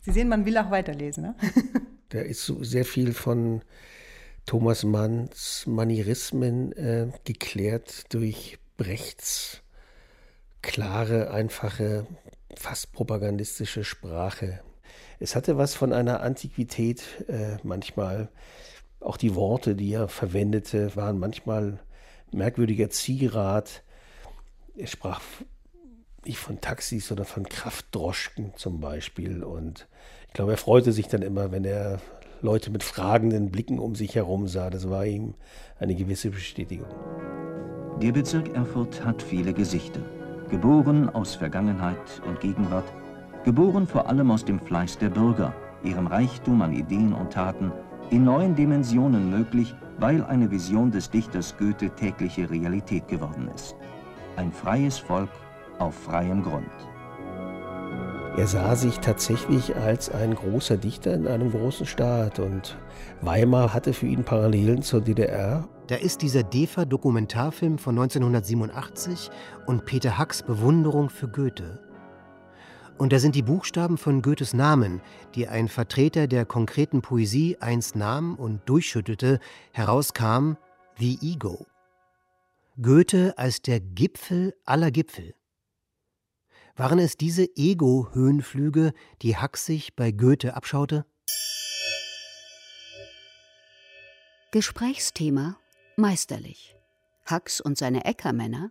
[0.00, 1.22] Sie sehen, man will auch weiterlesen.
[1.22, 1.34] Ne?
[2.10, 3.62] Da ist so sehr viel von
[4.44, 9.62] Thomas Manns Manierismen äh, geklärt durch Brechts
[10.62, 12.06] klare, einfache,
[12.56, 14.60] fast propagandistische Sprache.
[15.20, 18.28] Es hatte was von einer Antiquität äh, manchmal.
[19.00, 21.78] Auch die Worte, die er verwendete, waren manchmal
[22.32, 23.82] merkwürdiger Zierat.
[24.76, 25.20] Er sprach
[26.24, 29.44] nicht von Taxis, sondern von Kraftdroschken zum Beispiel.
[29.44, 29.86] Und
[30.26, 32.00] ich glaube, er freute sich dann immer, wenn er
[32.42, 34.68] Leute mit fragenden Blicken um sich herum sah.
[34.68, 35.34] Das war ihm
[35.78, 36.88] eine gewisse Bestätigung.
[38.02, 40.00] Der Bezirk Erfurt hat viele Gesichter.
[40.50, 42.84] Geboren aus Vergangenheit und Gegenwart,
[43.42, 47.72] geboren vor allem aus dem Fleiß der Bürger, ihrem Reichtum an Ideen und Taten,
[48.10, 53.74] in neuen Dimensionen möglich, weil eine Vision des Dichters Goethe tägliche Realität geworden ist.
[54.36, 55.30] Ein freies Volk
[55.78, 56.70] auf freiem Grund.
[58.36, 62.76] Er sah sich tatsächlich als ein großer Dichter in einem großen Staat und
[63.22, 65.66] Weimar hatte für ihn Parallelen zur DDR.
[65.88, 69.30] Da ist dieser DEFA-Dokumentarfilm von 1987
[69.66, 71.78] und Peter Hacks Bewunderung für Goethe.
[72.98, 75.00] Und da sind die Buchstaben von Goethes Namen,
[75.34, 79.38] die ein Vertreter der konkreten Poesie einst nahm und durchschüttelte,
[79.72, 80.56] herauskam
[80.98, 81.66] The Ego.
[82.82, 85.34] Goethe als der Gipfel aller Gipfel.
[86.74, 91.06] Waren es diese Ego-Höhenflüge, die Hack sich bei Goethe abschaute?
[94.50, 95.58] Gesprächsthema
[95.96, 96.76] meisterlich.
[97.24, 98.70] Hacks und seine Äckermänner,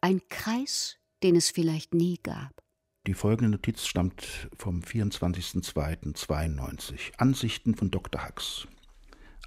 [0.00, 2.62] ein Kreis, den es vielleicht nie gab.
[3.06, 7.18] Die folgende Notiz stammt vom 24.02.92.
[7.18, 8.22] Ansichten von Dr.
[8.22, 8.66] Hacks.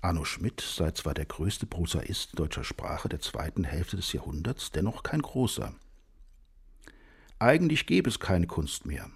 [0.02, 5.04] Arno Schmidt sei zwar der größte Prosaist deutscher Sprache der zweiten Hälfte des Jahrhunderts, dennoch
[5.04, 5.74] kein großer.
[7.40, 9.10] Eigentlich gäbe es keine Kunst mehr.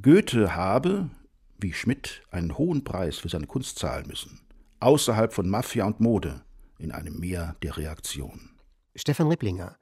[0.00, 1.10] Goethe habe,
[1.58, 4.40] wie Schmidt, einen hohen Preis für seine Kunst zahlen müssen,
[4.78, 6.43] außerhalb von Mafia und Mode,
[6.78, 8.50] in einem Meer der Reaktion.
[8.94, 9.76] Stefan Ripplinger,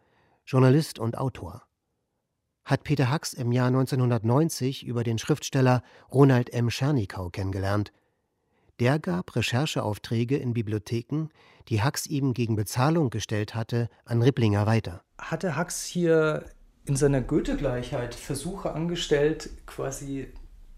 [0.47, 1.63] Journalist und Autor.
[2.65, 6.71] Hat Peter Hacks im Jahr 1990 über den Schriftsteller Ronald M.
[6.71, 7.93] Schernikau kennengelernt.
[8.81, 11.29] Der gab Rechercheaufträge in Bibliotheken,
[11.69, 15.03] die Hacks ihm gegen Bezahlung gestellt hatte, an Ripplinger weiter.
[15.19, 16.47] Hatte Hacks hier
[16.85, 20.33] in seiner Goethe-Gleichheit Versuche angestellt, quasi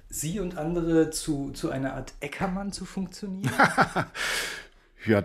[0.09, 3.53] Sie und andere zu, zu einer Art Eckermann zu funktionieren?
[5.07, 5.25] ja,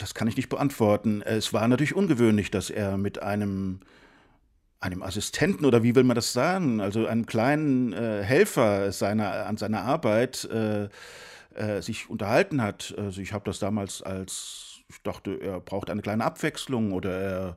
[0.00, 1.22] das kann ich nicht beantworten.
[1.22, 3.80] Es war natürlich ungewöhnlich, dass er mit einem
[4.80, 9.58] einem Assistenten oder wie will man das sagen, also einem kleinen äh, Helfer seiner, an
[9.58, 10.88] seiner Arbeit äh,
[11.54, 12.94] äh, sich unterhalten hat.
[12.96, 17.56] Also ich habe das damals als ich dachte, er braucht eine kleine Abwechslung oder er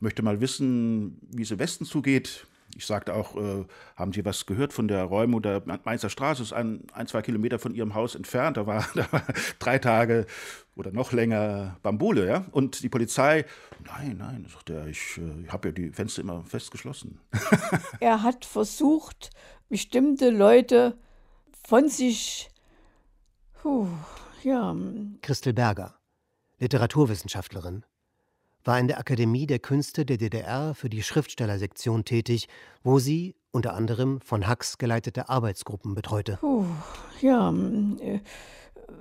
[0.00, 2.46] möchte mal wissen, wie es im Westen zugeht.
[2.76, 3.64] Ich sagte auch, äh,
[3.96, 6.42] haben Sie was gehört von der Räume oder Mainzer Straße?
[6.42, 8.56] ist ein, ein, zwei Kilometer von Ihrem Haus entfernt.
[8.56, 9.22] Da war, da war
[9.58, 10.26] drei Tage
[10.76, 12.44] oder noch länger Bambule, ja.
[12.50, 13.44] Und die Polizei,
[13.84, 17.20] nein, nein, sagt er, ich äh, habe ja die Fenster immer fest geschlossen.
[18.00, 19.30] er hat versucht,
[19.68, 20.98] bestimmte Leute
[21.66, 22.50] von sich,
[23.62, 23.88] puh,
[24.42, 24.74] ja.
[25.22, 25.94] Christel Berger.
[26.58, 27.84] Literaturwissenschaftlerin,
[28.64, 32.48] war in der Akademie der Künste der DDR für die Schriftstellersektion tätig,
[32.82, 36.38] wo sie unter anderem von Hacks geleitete Arbeitsgruppen betreute.
[36.40, 36.64] Puh,
[37.20, 37.52] ja,
[38.00, 38.20] äh,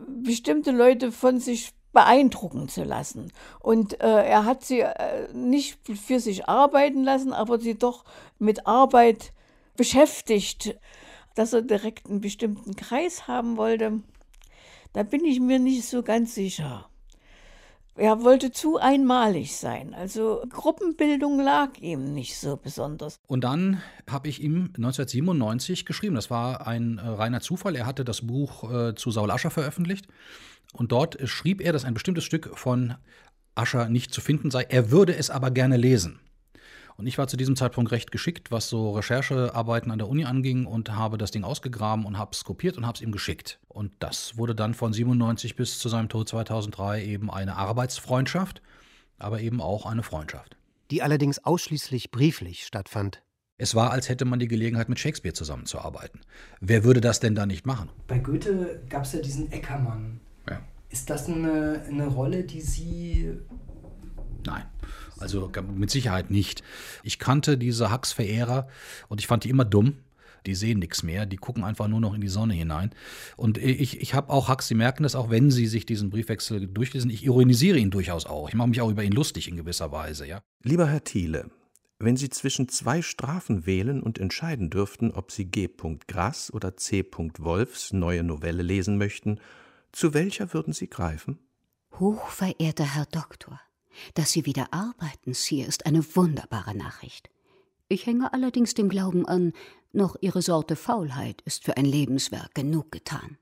[0.08, 3.32] bestimmte Leute von sich beeindrucken zu lassen.
[3.60, 8.04] Und äh, er hat sie äh, nicht für sich arbeiten lassen, aber sie doch
[8.40, 9.32] mit Arbeit
[9.78, 10.78] beschäftigt.
[11.36, 14.02] Dass er direkt einen bestimmten Kreis haben wollte,
[14.94, 16.88] da bin ich mir nicht so ganz sicher.
[17.96, 19.94] Er wollte zu einmalig sein.
[19.94, 23.20] Also Gruppenbildung lag ihm nicht so besonders.
[23.28, 26.16] Und dann habe ich ihm 1997 geschrieben.
[26.16, 27.76] Das war ein äh, reiner Zufall.
[27.76, 30.08] Er hatte das Buch äh, zu Saul Ascher veröffentlicht.
[30.74, 32.96] Und dort schrieb er, dass ein bestimmtes Stück von
[33.54, 34.64] Ascher nicht zu finden sei.
[34.64, 36.20] Er würde es aber gerne lesen.
[36.98, 40.66] Und ich war zu diesem Zeitpunkt recht geschickt, was so Recherchearbeiten an der Uni anging
[40.66, 43.60] und habe das Ding ausgegraben und habe es kopiert und habe es ihm geschickt.
[43.68, 48.62] Und das wurde dann von 97 bis zu seinem Tod 2003 eben eine Arbeitsfreundschaft,
[49.18, 50.58] aber eben auch eine Freundschaft.
[50.92, 53.24] Die allerdings ausschließlich brieflich stattfand.
[53.58, 56.22] Es war, als hätte man die Gelegenheit, mit Shakespeare zusammenzuarbeiten.
[56.60, 57.90] Wer würde das denn da nicht machen?
[58.08, 60.20] Bei Goethe gab es ja diesen Eckermann.
[60.50, 60.62] Ja.
[60.90, 63.38] Ist das eine, eine Rolle, die Sie
[64.46, 64.64] Nein.
[65.24, 66.64] Also mit Sicherheit nicht.
[67.02, 68.68] Ich kannte diese Hacks-Verehrer
[69.08, 69.96] und ich fand die immer dumm.
[70.46, 72.92] Die sehen nichts mehr, die gucken einfach nur noch in die Sonne hinein.
[73.38, 76.68] Und ich, ich habe auch Hacks, Sie merken das auch, wenn Sie sich diesen Briefwechsel
[76.68, 77.10] durchlesen.
[77.10, 78.50] Ich ironisiere ihn durchaus auch.
[78.50, 80.42] Ich mache mich auch über ihn lustig in gewisser Weise, ja.
[80.62, 81.50] Lieber Herr Thiele,
[81.98, 85.70] wenn Sie zwischen zwei Strafen wählen und entscheiden dürften, ob Sie G.
[86.08, 87.06] Grass oder C.
[87.40, 89.40] Wolfs neue Novelle lesen möchten,
[89.94, 91.40] zu welcher würden Sie greifen?
[92.00, 93.62] Hochverehrter Herr Doktor,
[94.14, 97.30] dass Sie wieder arbeiten, Sir, ist eine wunderbare Nachricht.
[97.90, 99.54] Ich hänge allerdings dem Glauben an,
[99.92, 103.38] noch Ihre Sorte Faulheit ist für ein Lebenswerk genug getan.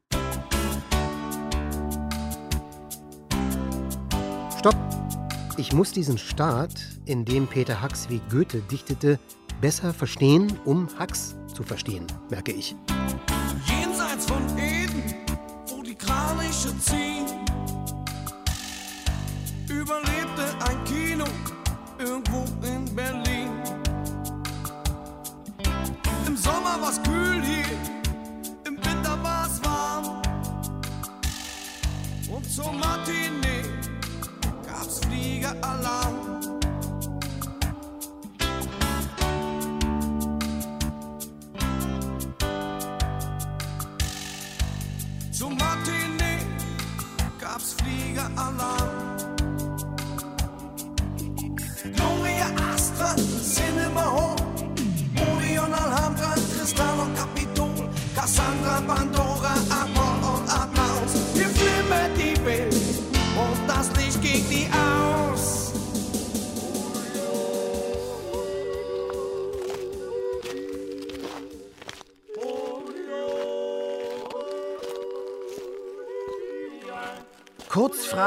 [4.59, 4.75] Stopp!
[5.57, 6.73] Ich muss diesen Staat,
[7.05, 9.19] in dem Peter Hacks wie Goethe dichtete,
[9.59, 12.75] besser verstehen, um Hacks zu verstehen, merke ich.
[13.67, 15.15] Jenseits von Eden,
[15.67, 17.10] wo die Kraniche ziehen,
[22.11, 23.30] irgendwo in Berlin.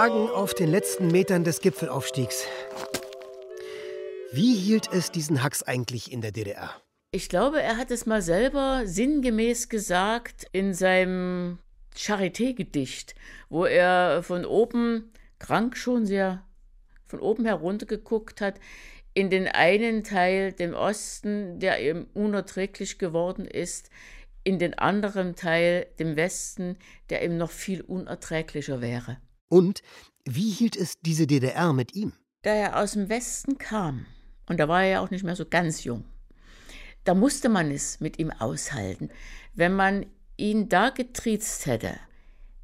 [0.05, 2.45] Kurzfragen auf den letzten Metern des Gipfelaufstiegs.
[4.33, 6.71] Wie hielt es diesen Hacks eigentlich in der DDR?
[7.11, 11.59] Ich glaube, er hat es mal selber sinngemäß gesagt in seinem
[11.97, 13.15] Charité-Gedicht,
[13.49, 16.45] wo er von oben, krank schon sehr,
[17.07, 18.61] von oben herunter geguckt hat,
[19.15, 23.89] in den einen Teil, dem Osten, der ihm unerträglich geworden ist,
[24.43, 26.77] in den anderen Teil, dem Westen,
[27.09, 29.17] der ihm noch viel unerträglicher wäre.
[29.49, 29.83] Und
[30.25, 32.13] wie hielt es diese DDR mit ihm?
[32.43, 34.07] Da er aus dem Westen kam,
[34.47, 36.05] und da war er ja auch nicht mehr so ganz jung,
[37.05, 39.11] da musste man es mit ihm aushalten.
[39.55, 41.99] Wenn man ihn da getriezt hätte,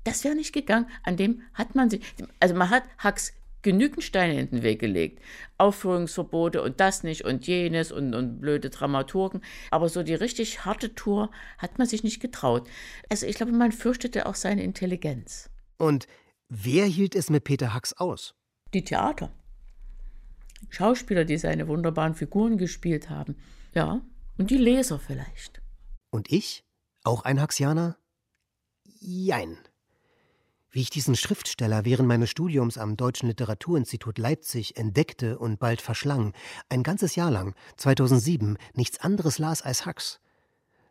[0.04, 0.88] das wäre nicht gegangen.
[1.02, 2.00] An dem hat man sich,
[2.40, 5.22] also man hat Hacks genügend Steine in den Weg gelegt.
[5.58, 9.42] Aufführungsverbote und das nicht und jenes und, und blöde Dramaturgen.
[9.70, 12.68] Aber so die richtig harte Tour hat man sich nicht getraut.
[13.10, 15.50] Also ich glaube, man fürchtete auch seine Intelligenz.
[15.76, 16.06] Und
[16.50, 18.34] wer hielt es mit Peter Hacks aus?
[18.74, 19.32] Die Theater.
[20.68, 23.36] Schauspieler, die seine wunderbaren Figuren gespielt haben.
[23.74, 24.02] Ja,
[24.36, 25.62] und die Leser vielleicht.
[26.10, 26.64] Und ich?
[27.02, 27.96] Auch ein Haxianer?
[29.00, 29.56] Jein.
[30.72, 36.32] Wie ich diesen Schriftsteller während meines Studiums am Deutschen Literaturinstitut Leipzig entdeckte und bald verschlang,
[36.68, 40.20] ein ganzes Jahr lang, 2007, nichts anderes las als Hacks.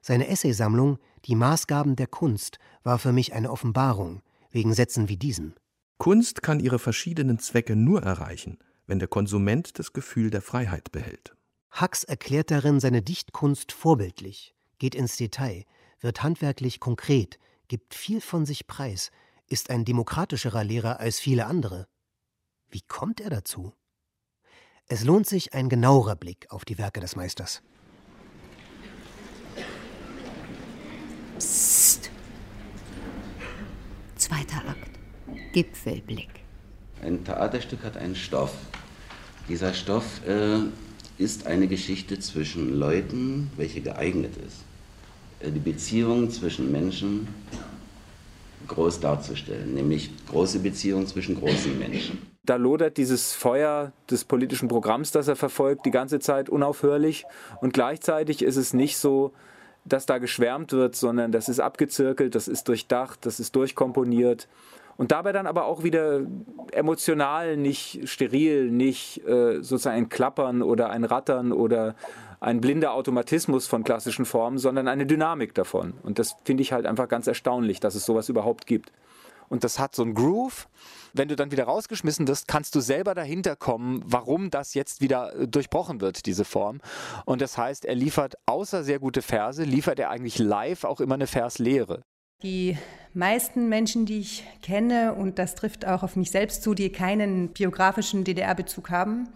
[0.01, 5.53] Seine Essaysammlung Die Maßgaben der Kunst war für mich eine Offenbarung, wegen Sätzen wie diesem.
[5.97, 8.57] Kunst kann ihre verschiedenen Zwecke nur erreichen,
[8.87, 11.35] wenn der Konsument das Gefühl der Freiheit behält.
[11.71, 15.65] Hacks erklärt darin seine Dichtkunst vorbildlich, geht ins Detail,
[15.99, 19.11] wird handwerklich konkret, gibt viel von sich preis,
[19.47, 21.87] ist ein demokratischerer Lehrer als viele andere.
[22.69, 23.73] Wie kommt er dazu?
[24.87, 27.61] Es lohnt sich ein genauerer Blick auf die Werke des Meisters.
[31.37, 31.88] Psst.
[34.29, 34.91] Zweiter Akt.
[35.53, 36.29] Gipfelblick.
[37.01, 38.53] Ein Theaterstück hat einen Stoff.
[39.47, 40.59] Dieser Stoff äh,
[41.17, 44.57] ist eine Geschichte zwischen Leuten, welche geeignet ist,
[45.39, 47.27] äh, die Beziehung zwischen Menschen
[48.67, 52.21] groß darzustellen, nämlich große Beziehungen zwischen großen Menschen.
[52.43, 57.25] Da lodert dieses Feuer des politischen Programms, das er verfolgt, die ganze Zeit unaufhörlich.
[57.61, 59.33] Und gleichzeitig ist es nicht so,
[59.93, 64.47] dass da geschwärmt wird, sondern das ist abgezirkelt, das ist durchdacht, das ist durchkomponiert.
[64.97, 66.21] Und dabei dann aber auch wieder
[66.73, 71.95] emotional, nicht steril, nicht äh, sozusagen ein Klappern oder ein Rattern oder
[72.41, 75.93] ein blinder Automatismus von klassischen Formen, sondern eine Dynamik davon.
[76.03, 78.91] Und das finde ich halt einfach ganz erstaunlich, dass es sowas überhaupt gibt.
[79.49, 80.67] Und das hat so einen Groove.
[81.13, 85.35] Wenn du dann wieder rausgeschmissen wirst, kannst du selber dahinter kommen, warum das jetzt wieder
[85.35, 86.81] äh, durchbrochen wird, diese Form.
[87.25, 91.15] Und das heißt, er liefert außer sehr gute Verse, liefert er eigentlich live auch immer
[91.15, 92.03] eine Verslehre.
[92.41, 92.77] Die
[93.13, 97.49] meisten Menschen, die ich kenne, und das trifft auch auf mich selbst zu, die keinen
[97.49, 99.27] biografischen DDR-Bezug haben,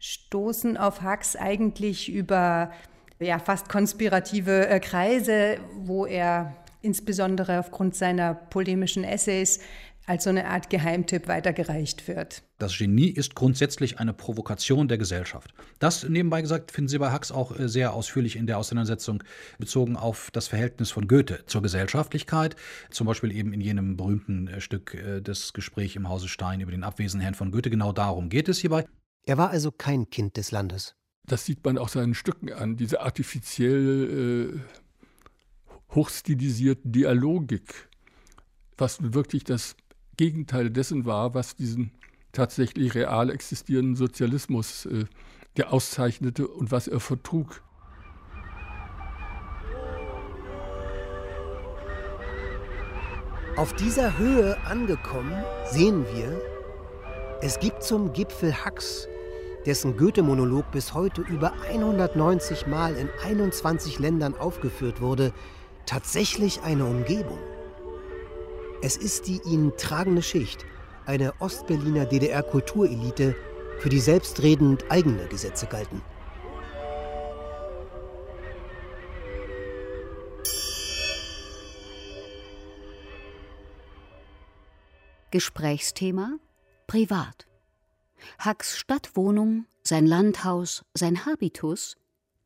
[0.00, 2.72] stoßen auf Hux eigentlich über
[3.18, 6.54] ja, fast konspirative äh, Kreise, wo er
[6.86, 9.60] insbesondere aufgrund seiner polemischen Essays
[10.06, 12.44] als so eine Art Geheimtipp weitergereicht wird.
[12.58, 15.52] Das Genie ist grundsätzlich eine Provokation der Gesellschaft.
[15.80, 19.24] Das nebenbei gesagt finden Sie bei Hux auch äh, sehr ausführlich in der Auseinandersetzung
[19.58, 22.54] bezogen auf das Verhältnis von Goethe zur Gesellschaftlichkeit.
[22.90, 26.70] Zum Beispiel eben in jenem berühmten äh, Stück äh, des Gespräch im Hause Stein über
[26.70, 27.68] den abwesenden Herrn von Goethe.
[27.68, 28.86] Genau darum geht es hierbei.
[29.24, 30.94] Er war also kein Kind des Landes.
[31.26, 34.60] Das sieht man auch seinen Stücken an, diese artifiziell äh,
[35.94, 37.88] hochstilisierten Dialogik,
[38.76, 39.76] was nun wirklich das
[40.16, 41.90] Gegenteil dessen war, was diesen
[42.32, 45.04] tatsächlich real existierenden Sozialismus äh,
[45.56, 47.62] der auszeichnete und was er vertrug.
[53.56, 55.32] Auf dieser Höhe angekommen,
[55.70, 56.42] sehen wir,
[57.40, 59.08] es gibt zum Gipfel Hacks,
[59.64, 65.32] dessen Goethe-Monolog bis heute über 190 Mal in 21 Ländern aufgeführt wurde,
[65.86, 67.38] tatsächlich eine Umgebung.
[68.82, 70.66] Es ist die ihn tragende Schicht,
[71.06, 73.34] eine Ostberliner DDR-Kulturelite,
[73.78, 76.02] für die selbstredend eigene Gesetze galten.
[85.30, 86.38] Gesprächsthema
[86.86, 87.46] Privat.
[88.38, 91.96] Hacks Stadtwohnung, sein Landhaus, sein Habitus,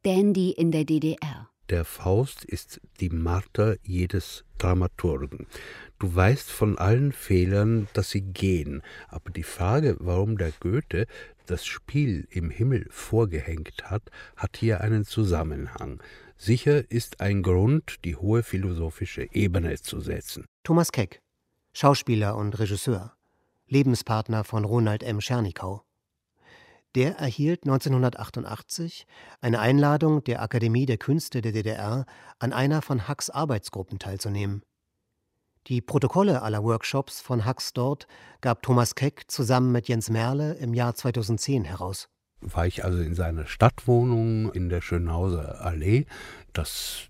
[0.03, 1.50] Dandy in der DDR.
[1.71, 5.47] Der Faust ist die Marter jedes Dramaturgen.
[6.01, 11.07] Du weißt von allen Fehlern, dass sie gehen, aber die Frage, warum der Goethe
[11.47, 14.03] das Spiel im Himmel vorgehängt hat,
[14.35, 16.03] hat hier einen Zusammenhang.
[16.37, 20.47] Sicher ist ein Grund, die hohe philosophische Ebene zu setzen.
[20.65, 21.21] Thomas Keck,
[21.73, 23.15] Schauspieler und Regisseur,
[23.69, 25.21] Lebenspartner von Ronald M.
[25.21, 25.85] Schernikau.
[26.97, 29.07] Der erhielt 1988
[29.41, 32.05] eine Einladung der Akademie der Künste der DDR,
[32.41, 34.63] an einer von Hacks Arbeitsgruppen teilzunehmen.
[35.69, 38.09] Die Protokolle aller Workshops von Hacks dort
[38.41, 42.09] gab Thomas Keck zusammen mit Jens Merle im Jahr 2010 heraus.
[42.41, 46.07] War ich also in seiner Stadtwohnung in der Schönhauser Allee.
[46.55, 47.09] Das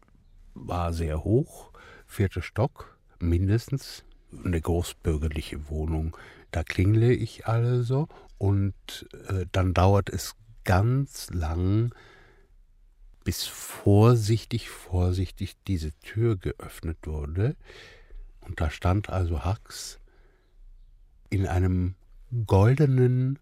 [0.55, 1.71] war sehr hoch,
[2.07, 4.05] vierter Stock mindestens,
[4.45, 6.17] eine großbürgerliche Wohnung.
[6.51, 8.09] Da klingle ich also
[8.41, 10.35] und äh, dann dauert es
[10.65, 11.95] ganz lang,
[13.23, 17.55] bis vorsichtig, vorsichtig diese Tür geöffnet wurde.
[18.41, 20.01] Und da stand also Hux
[21.29, 21.97] in einem
[22.47, 23.39] goldenen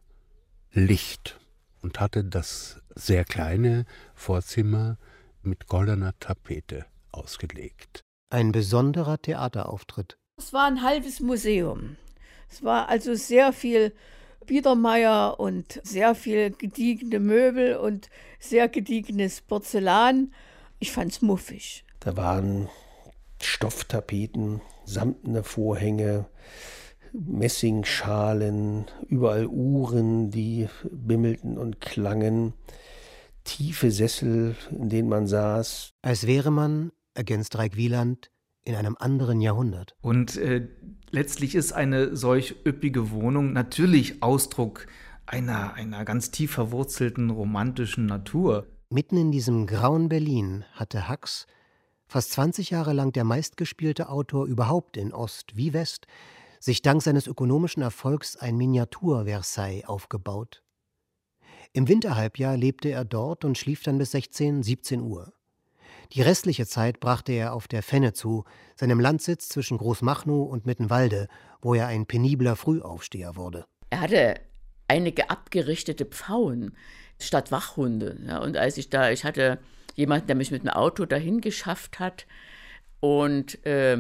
[0.73, 1.39] Licht
[1.81, 3.87] und hatte das sehr kleine
[4.17, 4.99] Vorzimmer
[5.43, 8.01] mit goldener Tapete ausgelegt.
[8.31, 10.19] Ein besonderer Theaterauftritt.
[10.39, 11.97] Es war ein halbes Museum.
[12.51, 13.93] Es war also sehr viel
[14.49, 18.09] Biedermeier und sehr viel gediegene Möbel und
[18.41, 20.33] sehr gediegenes Porzellan.
[20.81, 21.85] Ich fand's muffig.
[22.01, 22.69] Da waren
[23.41, 26.27] Stofftapeten, samtene Vorhänge,
[27.13, 32.55] Messingschalen, überall Uhren, die bimmelten und klangen,
[33.45, 35.93] tiefe Sessel, in denen man saß.
[36.03, 38.31] Als wäre man, ergänzt Reik Wieland,
[38.69, 39.97] in einem anderen Jahrhundert.
[40.03, 40.69] Und äh,
[41.11, 44.87] letztlich ist eine solch üppige Wohnung natürlich Ausdruck
[45.25, 48.67] einer, einer ganz tief verwurzelten romantischen Natur.
[48.91, 51.47] Mitten in diesem grauen Berlin hatte Hux,
[52.09, 56.07] fast 20 Jahre lang der meistgespielte Autor überhaupt in Ost wie West,
[56.61, 60.63] sich dank seines ökonomischen Erfolgs ein Miniatur-Versailles aufgebaut.
[61.73, 65.33] Im Winterhalbjahr lebte er dort und schlief dann bis 16, 17 Uhr.
[66.13, 68.45] Die restliche Zeit brachte er auf der Fenne zu,
[68.77, 71.29] seinem Landsitz zwischen Großmachnow und Mittenwalde,
[71.61, 73.67] wo er ein penibler Frühaufsteher wurde.
[73.91, 74.41] Er hatte
[74.87, 76.75] einige abgerichtete Pfauen
[77.21, 78.19] statt Wachhunde.
[78.27, 79.59] Ja, und als ich da, ich hatte
[79.95, 82.27] jemanden, der mich mit dem Auto dahin geschafft hat
[83.01, 83.99] und äh,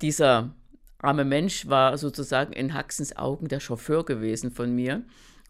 [0.00, 0.54] dieser
[0.98, 5.02] arme Mensch war sozusagen in Haxens Augen der Chauffeur gewesen von mir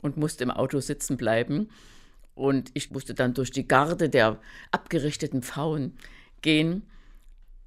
[0.03, 1.71] und musste im Auto sitzen bleiben.
[2.41, 5.99] Und ich musste dann durch die Garde der abgerichteten Pfauen
[6.41, 6.89] gehen.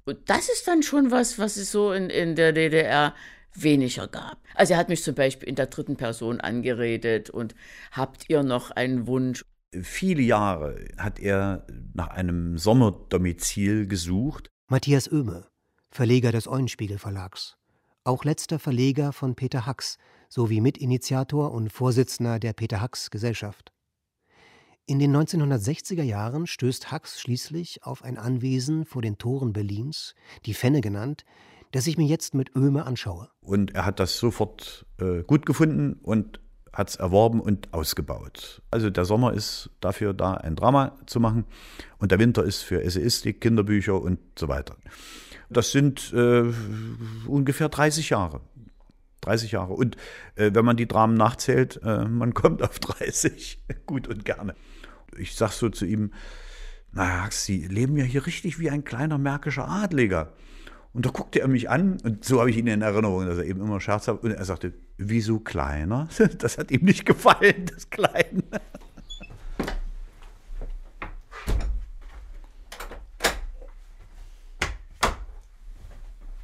[0.04, 3.14] Und das ist dann schon was, was es so in, in der DDR
[3.54, 4.38] weniger gab.
[4.56, 7.54] Also er hat mich zum Beispiel in der dritten Person angeredet und
[7.92, 9.44] habt ihr noch einen Wunsch?
[9.80, 11.64] Viele Jahre hat er
[11.94, 14.50] nach einem Sommerdomizil gesucht.
[14.68, 15.46] Matthias Oehme,
[15.88, 17.56] Verleger des Eulenspiegel Verlags.
[18.02, 19.98] Auch letzter Verleger von Peter Hacks
[20.28, 23.73] sowie Mitinitiator und Vorsitzender der Peter Hacks Gesellschaft.
[24.86, 30.14] In den 1960er Jahren stößt Hacks schließlich auf ein Anwesen vor den Toren Berlins,
[30.44, 31.24] die Fenne genannt,
[31.72, 33.30] das ich mir jetzt mit Öhme anschaue.
[33.40, 36.38] Und er hat das sofort äh, gut gefunden und
[36.70, 38.60] hat es erworben und ausgebaut.
[38.70, 41.46] Also der Sommer ist dafür da, ein Drama zu machen
[41.96, 44.76] und der Winter ist für Essayistik, Kinderbücher und so weiter.
[45.48, 46.44] Das sind äh,
[47.26, 48.42] ungefähr 30 Jahre.
[49.22, 49.72] 30 Jahre.
[49.72, 49.96] Und
[50.34, 53.60] äh, wenn man die Dramen nachzählt, äh, man kommt auf 30.
[53.86, 54.54] Gut und gerne.
[55.18, 56.12] Ich sag so zu ihm,
[56.92, 60.32] na, Sie leben ja hier richtig wie ein kleiner märkischer Adliger.
[60.92, 63.44] Und da guckte er mich an und so habe ich ihn in Erinnerung, dass er
[63.44, 66.08] eben immer scherzhaft und er sagte, wieso kleiner?
[66.38, 68.44] Das hat ihm nicht gefallen, das Kleine.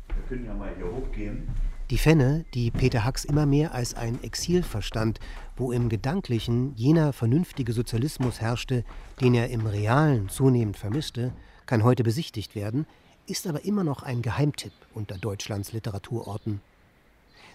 [0.09, 1.49] Wir können ja mal hier hochgehen.
[1.91, 5.19] Die Fenne, die Peter Hacks immer mehr als ein Exil verstand,
[5.57, 8.85] wo im Gedanklichen jener vernünftige Sozialismus herrschte,
[9.21, 11.33] den er im Realen zunehmend vermisste,
[11.67, 12.87] kann heute besichtigt werden,
[13.27, 16.61] ist aber immer noch ein Geheimtipp unter Deutschlands Literaturorten.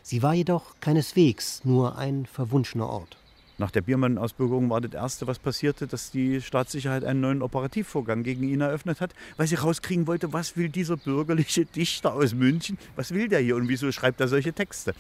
[0.04, 3.18] Sie war jedoch keineswegs nur ein verwunschener Ort.
[3.58, 8.44] Nach der Biermann-Ausbürgerung war das Erste, was passierte, dass die Staatssicherheit einen neuen Operativvorgang gegen
[8.44, 13.14] ihn eröffnet hat, weil sie rauskriegen wollte, was will dieser bürgerliche Dichter aus München, was
[13.14, 14.94] will der hier und wieso schreibt er solche Texte.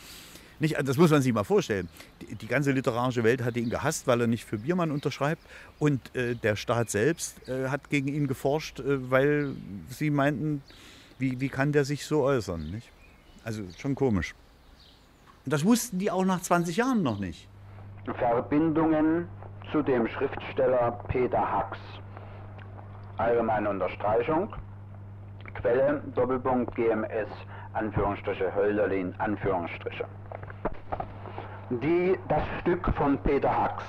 [0.59, 1.89] Nicht, das muss man sich mal vorstellen.
[2.21, 5.41] Die, die, ganze literarische Welt hat ihn gehasst, weil er nicht für Biermann unterschreibt.
[5.79, 9.53] Und äh, der Staat selbst äh, hat gegen ihn geforscht, äh, weil
[9.89, 10.61] sie meinten,
[11.19, 12.71] wie, wie kann der sich so äußern?
[12.71, 12.89] Nicht?
[13.43, 14.33] Also schon komisch.
[15.43, 17.49] Und das wussten die auch nach 20 Jahren noch nicht.
[18.13, 19.27] Verbindungen
[19.71, 21.79] zu dem Schriftsteller Peter Hacks.
[23.17, 24.53] Allgemeine Unterstreichung.
[25.55, 27.29] Quelle Doppelpunkt GMS
[27.73, 30.05] Anführungsstriche Hölderlin Anführungsstriche.
[31.69, 33.83] Die, das Stück von Peter Hacks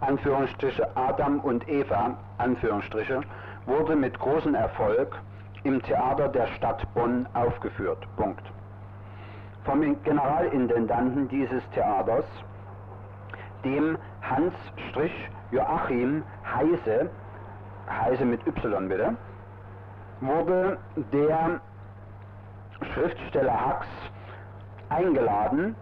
[0.00, 3.20] Anführungsstriche Adam und Eva Anführungsstriche
[3.66, 5.18] wurde mit großem Erfolg
[5.64, 8.06] im Theater der Stadt Bonn aufgeführt.
[8.16, 8.42] Punkt.
[9.64, 12.24] Vom Generalintendanten dieses Theaters
[13.64, 14.54] dem Hans
[14.90, 15.12] Strich
[15.50, 17.10] Joachim Heise,
[17.88, 19.16] Heise mit Y bitte,
[20.20, 20.78] wurde
[21.12, 21.60] der
[22.92, 23.86] Schriftsteller Hacks
[24.88, 25.74] eingeladen,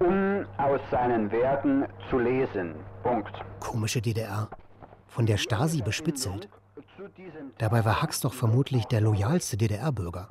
[0.00, 2.74] um aus seinen Werken zu lesen.
[3.02, 3.32] Punkt.
[3.60, 4.48] Komische DDR.
[5.06, 6.48] Von der Stasi bespitzelt.
[7.58, 10.28] Dabei war Hacks doch vermutlich der loyalste DDR-Bürger.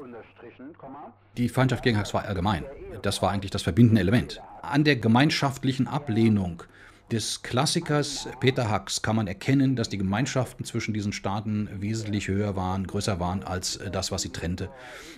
[1.38, 2.66] Die Feindschaft gegen Hacks war allgemein.
[3.02, 4.42] Das war eigentlich das verbindende Element.
[4.62, 6.64] An der gemeinschaftlichen Ablehnung
[7.12, 12.56] des Klassikers Peter Hacks kann man erkennen, dass die Gemeinschaften zwischen diesen Staaten wesentlich höher
[12.56, 14.70] waren, größer waren als äh, das, was sie trennte.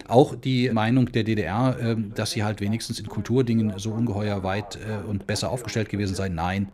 [0.07, 4.77] Auch die Meinung der DDR, ähm, dass sie halt wenigstens in Kulturdingen so ungeheuer weit
[4.77, 6.71] äh, und besser aufgestellt gewesen sei, nein.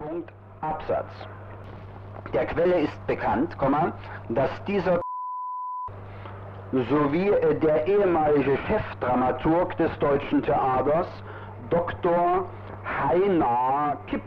[0.61, 1.11] Absatz.
[2.33, 3.55] Der Quelle ist bekannt,
[4.29, 4.99] dass dieser
[6.89, 11.07] sowie äh, der ehemalige Chefdramaturg des Deutschen Theaters,
[11.69, 12.49] Dr.
[12.83, 14.21] Heinar Kipp,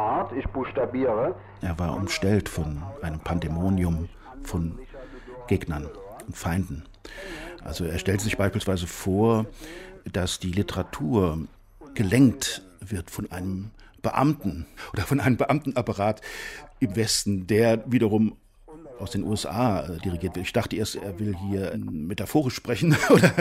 [0.00, 1.34] hart, ich buchstabiere.
[1.60, 4.08] Er war umstellt von einem Pandemonium
[4.42, 4.78] von
[5.46, 5.88] Gegnern
[6.26, 6.84] und Feinden.
[7.64, 9.46] Also er stellt sich beispielsweise vor,
[10.10, 11.38] dass die Literatur
[11.94, 13.70] gelenkt wird von einem
[14.02, 16.22] Beamten oder von einem Beamtenapparat
[16.78, 18.36] im Westen, der wiederum
[19.00, 20.46] aus den USA äh, dirigiert wird.
[20.46, 23.32] Ich dachte erst, er will hier metaphorisch sprechen oder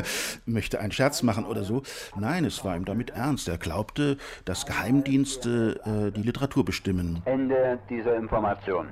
[0.45, 1.83] möchte einen Scherz machen oder so.
[2.15, 3.47] Nein, es war ihm damit ernst.
[3.47, 7.21] Er glaubte, dass Geheimdienste äh, die Literatur bestimmen.
[7.25, 8.89] Ende dieser Information.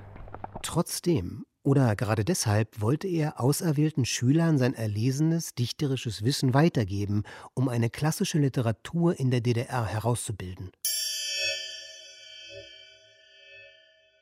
[0.63, 7.24] Trotzdem oder gerade deshalb wollte er auserwählten Schülern sein erlesenes dichterisches Wissen weitergeben,
[7.55, 10.72] um eine klassische Literatur in der DDR herauszubilden.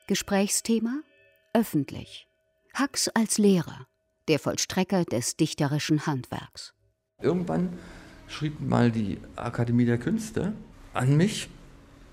[0.08, 1.02] Gesprächsthema
[1.54, 2.28] öffentlich.
[2.76, 3.88] Hacks als Lehrer,
[4.28, 6.74] der Vollstrecker des dichterischen Handwerks.
[7.22, 7.70] Irgendwann
[8.28, 10.52] schrieb mal die Akademie der Künste
[10.94, 11.50] an mich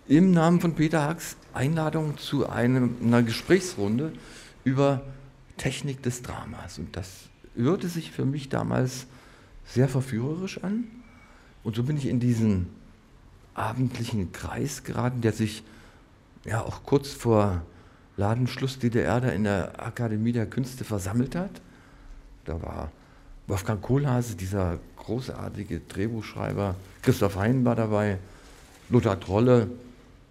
[0.06, 4.12] im Namen von Peter Hacks Einladung zu einem, einer Gesprächsrunde
[4.62, 5.02] über
[5.56, 6.78] Technik des Dramas.
[6.78, 9.06] Und das hörte sich für mich damals
[9.66, 10.84] sehr verführerisch an.
[11.64, 12.68] Und so bin ich in diesen
[13.54, 15.64] abendlichen Kreis geraten, der sich
[16.44, 17.62] ja auch kurz vor
[18.22, 21.60] Ladenschluss DDR da in der Akademie der Künste versammelt hat.
[22.44, 22.92] Da war
[23.48, 28.18] Wolfgang Kohlhase, dieser großartige Drehbuchschreiber, Christoph Hein war dabei,
[28.90, 29.68] Lothar Trolle,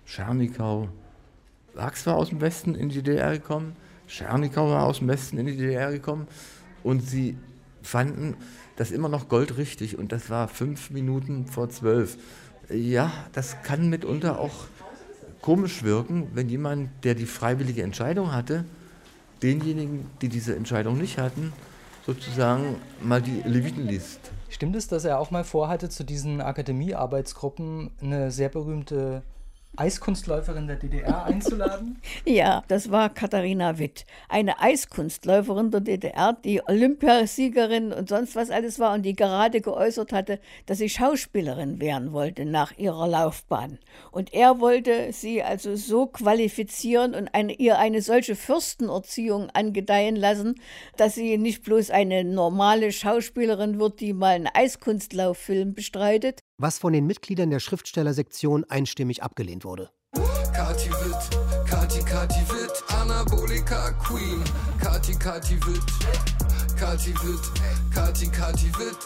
[0.06, 0.88] Schernikau.
[1.74, 3.76] Lachs war aus dem Westen in die DDR gekommen,
[4.08, 6.28] Schernikau war aus dem Westen in die DDR gekommen
[6.84, 7.36] und sie
[7.84, 8.38] fanden
[8.78, 12.18] das immer noch goldrichtig und das war fünf Minuten vor zwölf.
[12.70, 14.68] Ja, das kann mitunter auch
[15.42, 18.66] komisch wirken, wenn jemand, der die freiwillige Entscheidung hatte,
[19.42, 21.52] denjenigen, die diese Entscheidung nicht hatten,
[22.06, 24.20] sozusagen mal die Leviten liest.
[24.50, 29.24] Stimmt es, dass er auch mal vorhatte, zu diesen Akademiearbeitsgruppen eine sehr berühmte
[29.78, 32.02] Eiskunstläuferin der DDR einzuladen?
[32.26, 38.80] Ja, das war Katharina Witt, eine Eiskunstläuferin der DDR, die Olympiasiegerin und sonst was alles
[38.80, 43.80] war und die gerade geäußert hatte, dass sie Schauspielerin werden wollte nach ihrer Laufbahn.
[44.12, 50.56] Und er wollte sie also so qualifizieren und eine, ihr eine solche Fürstenerziehung angedeihen lassen,
[50.98, 56.94] dass sie nicht bloß eine normale Schauspielerin wird, die mal einen Eiskunstlauffilm bestreitet, was von
[56.94, 59.90] den Mitgliedern der Schriftstellersektion einstimmig abgelehnt wurde.
[60.54, 64.44] Kati Witt, Kati Kati Witt, Anabolika Queen,
[64.80, 68.98] Kati Kati Witt, Kati Witt, Kati Kati Witt,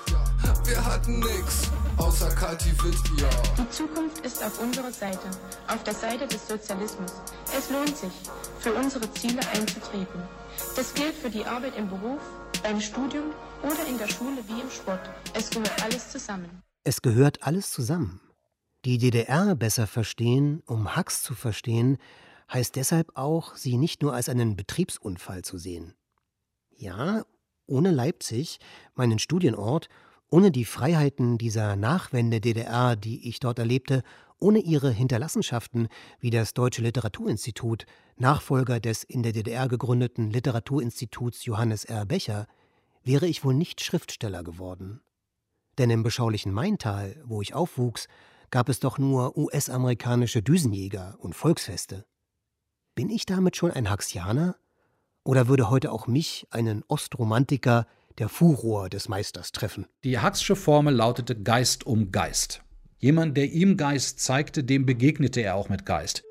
[0.65, 3.29] wir hatten nix, außer Kati Witt, ja.
[3.57, 5.29] Die Zukunft ist auf unserer Seite,
[5.67, 7.13] auf der Seite des Sozialismus.
[7.57, 8.13] Es lohnt sich,
[8.59, 10.21] für unsere Ziele einzutreten.
[10.75, 12.19] Das gilt für die Arbeit im Beruf,
[12.63, 13.31] beim Studium
[13.61, 15.01] oder in der Schule wie im Sport.
[15.33, 16.64] Es gehört alles zusammen.
[16.87, 18.21] Es gehört alles zusammen.
[18.85, 21.97] Die DDR besser verstehen, um Hacks zu verstehen,
[22.53, 25.95] heißt deshalb auch, sie nicht nur als einen Betriebsunfall zu sehen.
[26.77, 27.25] Ja,
[27.65, 28.59] ohne Leipzig,
[28.93, 29.89] meinen Studienort,
[30.29, 34.03] ohne die Freiheiten dieser Nachwende-DDR, die ich dort erlebte,
[34.37, 35.87] ohne ihre Hinterlassenschaften
[36.19, 42.05] wie das Deutsche Literaturinstitut, Nachfolger des in der DDR gegründeten Literaturinstituts Johannes R.
[42.05, 42.45] Becher,
[43.03, 45.01] wäre ich wohl nicht Schriftsteller geworden.
[45.77, 48.07] Denn im beschaulichen Maintal, wo ich aufwuchs,
[48.49, 52.05] gab es doch nur US-amerikanische Düsenjäger und Volksfeste.
[52.95, 54.55] Bin ich damit schon ein Haxianer?
[55.23, 59.87] Oder würde heute auch mich, einen Ostromantiker, der Furor des Meisters treffen?
[60.03, 62.61] Die Haxsche Formel lautete Geist um Geist.
[62.97, 66.23] Jemand, der ihm Geist zeigte, dem begegnete er auch mit Geist.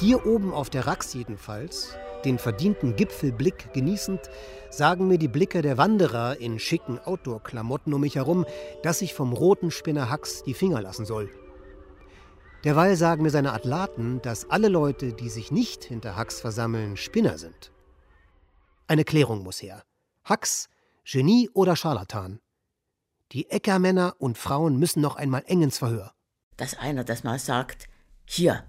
[0.00, 1.96] Hier oben auf der Rax jedenfalls
[2.26, 4.20] den verdienten Gipfelblick genießend,
[4.68, 8.44] sagen mir die Blicke der Wanderer in schicken Outdoor-Klamotten um mich herum,
[8.82, 11.30] dass ich vom roten Spinner Hax die Finger lassen soll.
[12.64, 17.38] Derweil sagen mir seine Athlaten, dass alle Leute, die sich nicht hinter Hax versammeln, Spinner
[17.38, 17.72] sind.
[18.88, 19.84] Eine Klärung muss her.
[20.24, 20.68] Hax,
[21.04, 22.40] Genie oder Scharlatan?
[23.32, 26.12] Die Äckermänner und Frauen müssen noch einmal eng ins Verhör.
[26.56, 27.86] Dass einer das mal sagt,
[28.24, 28.64] hier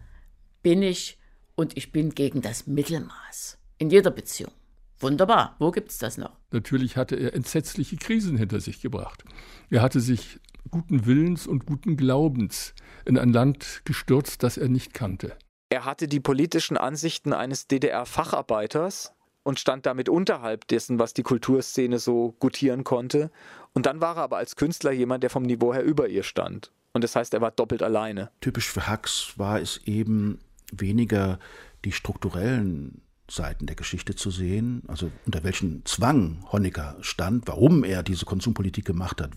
[0.62, 1.17] bin ich
[1.58, 3.58] und ich bin gegen das Mittelmaß.
[3.80, 4.52] In jeder Beziehung.
[5.00, 5.56] Wunderbar.
[5.60, 6.32] Wo gibt es das noch?
[6.52, 9.26] Natürlich hatte er entsetzliche Krisen hinter sich gebracht.
[9.70, 10.40] Er hatte sich
[10.72, 12.74] guten Willens und guten Glaubens
[13.06, 15.36] in ein Land gestürzt, das er nicht kannte.
[15.70, 22.00] Er hatte die politischen Ansichten eines DDR-Facharbeiters und stand damit unterhalb dessen, was die Kulturszene
[22.00, 23.32] so gutieren konnte.
[23.74, 26.72] Und dann war er aber als Künstler jemand, der vom Niveau her über ihr stand.
[26.94, 28.32] Und das heißt, er war doppelt alleine.
[28.42, 30.40] Typisch für Hux war es eben,
[30.72, 31.40] weniger
[31.86, 38.04] die strukturellen Seiten der Geschichte zu sehen, also unter welchem Zwang Honecker stand, warum er
[38.04, 39.32] diese Konsumpolitik gemacht hat,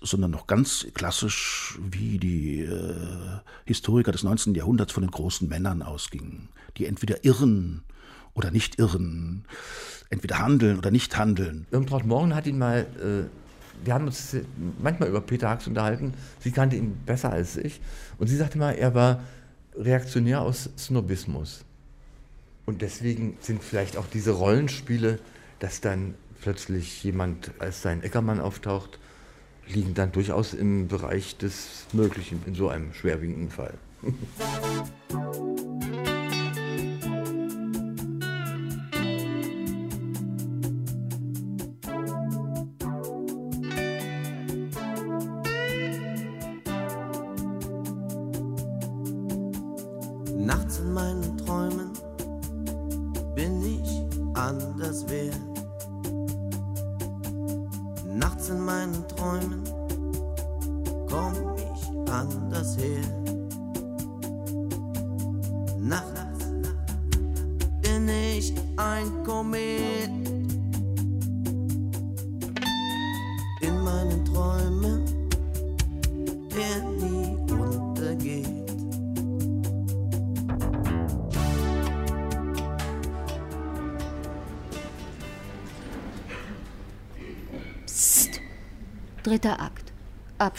[0.00, 4.54] sondern noch ganz klassisch, wie die äh, Historiker des 19.
[4.54, 7.82] Jahrhunderts von den großen Männern ausgingen, die entweder irren
[8.34, 9.44] oder nicht irren,
[10.10, 11.66] entweder handeln oder nicht handeln.
[11.70, 14.36] Irmtraut Morgen hat ihn mal, äh, wir haben uns
[14.82, 17.80] manchmal über Peter Hacks unterhalten, sie kannte ihn besser als ich,
[18.18, 19.22] und sie sagte mal, er war
[19.76, 21.64] reaktionär aus Snobismus.
[22.66, 25.18] Und deswegen sind vielleicht auch diese Rollenspiele,
[25.58, 28.98] dass dann plötzlich jemand als sein Eckermann auftaucht,
[29.66, 33.74] liegen dann durchaus im Bereich des Möglichen in so einem schwerwiegenden Fall.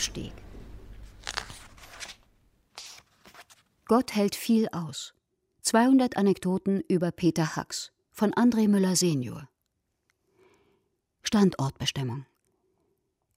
[0.06, 0.34] Abstieg.
[3.88, 5.16] Gott hält viel aus.
[5.62, 9.50] 200 Anekdoten über Peter Hacks von André Müller senior.
[11.24, 12.28] Standortbestimmung.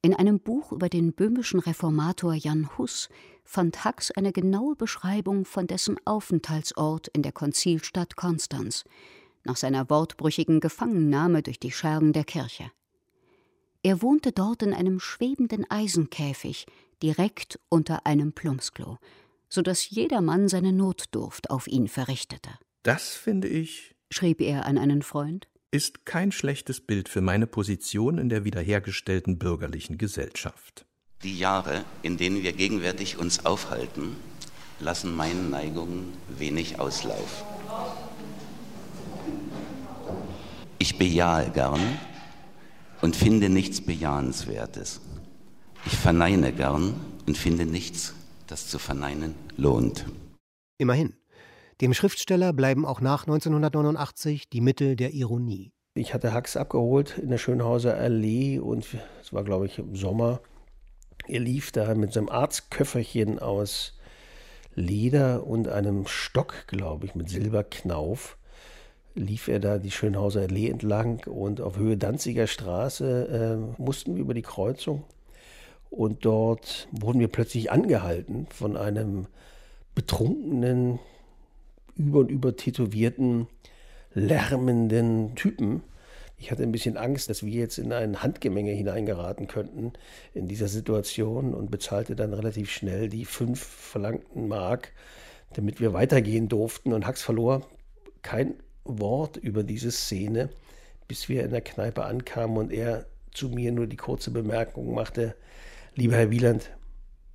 [0.02, 3.08] In einem Buch über den böhmischen Reformator Jan Hus
[3.44, 8.84] fand Hacks eine genaue Beschreibung von dessen Aufenthaltsort in der Konzilstadt Konstanz
[9.44, 12.70] nach seiner wortbrüchigen Gefangennahme durch die Schergen der Kirche.
[13.82, 16.66] Er wohnte dort in einem schwebenden Eisenkäfig,
[17.02, 18.98] direkt unter einem Plumpsklo,
[19.48, 22.50] so dass jedermann seine Notdurft auf ihn verrichtete.
[22.82, 28.18] Das finde ich, schrieb er an einen Freund, ist kein schlechtes Bild für meine Position
[28.18, 30.86] in der wiederhergestellten bürgerlichen Gesellschaft.
[31.22, 34.16] Die Jahre, in denen wir gegenwärtig uns aufhalten,
[34.80, 37.44] lassen meinen Neigungen wenig Auslauf.
[40.78, 41.80] Ich bejahe gern
[43.00, 45.00] und finde nichts Bejahenswertes.
[45.86, 46.94] Ich verneine gern
[47.26, 48.14] und finde nichts,
[48.46, 50.06] das zu verneinen lohnt.
[50.78, 51.14] Immerhin.
[51.80, 55.72] Dem Schriftsteller bleiben auch nach 1989 die Mittel der Ironie.
[55.94, 58.86] Ich hatte Hacks abgeholt in der Schönhauser Allee und
[59.20, 60.40] es war, glaube ich, im Sommer.
[61.26, 63.98] Er lief da mit seinem Arztköfferchen aus
[64.74, 68.38] Leder und einem Stock, glaube ich, mit Silberknauf,
[69.18, 74.22] lief er da die Schönhauser Allee entlang und auf Höhe Danziger Straße äh, mussten wir
[74.22, 75.04] über die Kreuzung
[75.90, 79.26] und dort wurden wir plötzlich angehalten von einem
[79.94, 80.98] betrunkenen,
[81.96, 83.48] über und über tätowierten,
[84.14, 85.82] lärmenden Typen.
[86.36, 89.92] Ich hatte ein bisschen Angst, dass wir jetzt in ein Handgemenge hineingeraten könnten
[90.34, 94.92] in dieser Situation und bezahlte dann relativ schnell die fünf verlangten Mark,
[95.54, 96.92] damit wir weitergehen durften.
[96.92, 97.66] Und Hax verlor
[98.22, 98.54] kein
[98.88, 100.50] Wort über diese Szene,
[101.06, 105.34] bis wir in der Kneipe ankamen und er zu mir nur die kurze Bemerkung machte,
[105.94, 106.70] lieber Herr Wieland,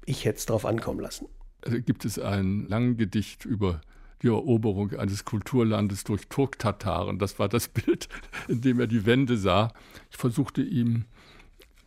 [0.05, 1.27] ich hätte es drauf ankommen lassen.
[1.61, 3.81] Also gibt es ein langes Gedicht über
[4.21, 7.19] die Eroberung eines Kulturlandes durch Turktataren.
[7.19, 8.09] Das war das Bild,
[8.47, 9.71] in dem er die Wände sah.
[10.11, 11.05] Ich versuchte ihm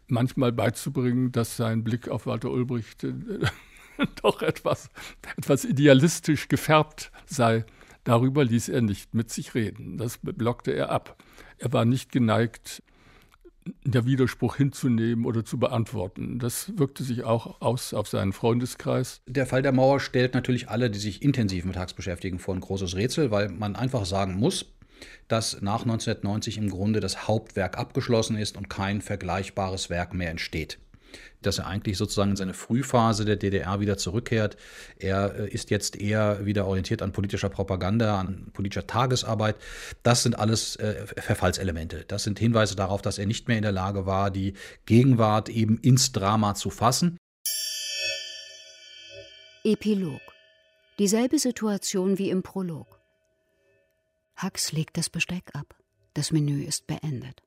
[0.08, 3.12] manchmal beizubringen, dass sein Blick auf Walter Ulbricht äh,
[4.22, 4.90] doch etwas,
[5.36, 7.64] etwas idealistisch gefärbt sei.
[8.06, 9.98] Darüber ließ er nicht mit sich reden.
[9.98, 11.20] Das blockte er ab.
[11.58, 12.80] Er war nicht geneigt,
[13.84, 16.38] der Widerspruch hinzunehmen oder zu beantworten.
[16.38, 19.22] Das wirkte sich auch aus auf seinen Freundeskreis.
[19.26, 22.60] Der Fall der Mauer stellt natürlich alle, die sich intensiv mit Hacks beschäftigen, vor ein
[22.60, 24.66] großes Rätsel, weil man einfach sagen muss,
[25.26, 30.78] dass nach 1990 im Grunde das Hauptwerk abgeschlossen ist und kein vergleichbares Werk mehr entsteht
[31.42, 34.56] dass er eigentlich sozusagen in seine Frühphase der DDR wieder zurückkehrt.
[34.98, 39.56] Er äh, ist jetzt eher wieder orientiert an politischer Propaganda, an politischer Tagesarbeit.
[40.02, 42.04] Das sind alles äh, Verfallselemente.
[42.08, 44.54] Das sind Hinweise darauf, dass er nicht mehr in der Lage war, die
[44.86, 47.16] Gegenwart eben ins Drama zu fassen.
[49.64, 50.20] Epilog.
[50.98, 53.00] Dieselbe Situation wie im Prolog.
[54.42, 55.76] Hux legt das Besteck ab.
[56.14, 57.42] Das Menü ist beendet.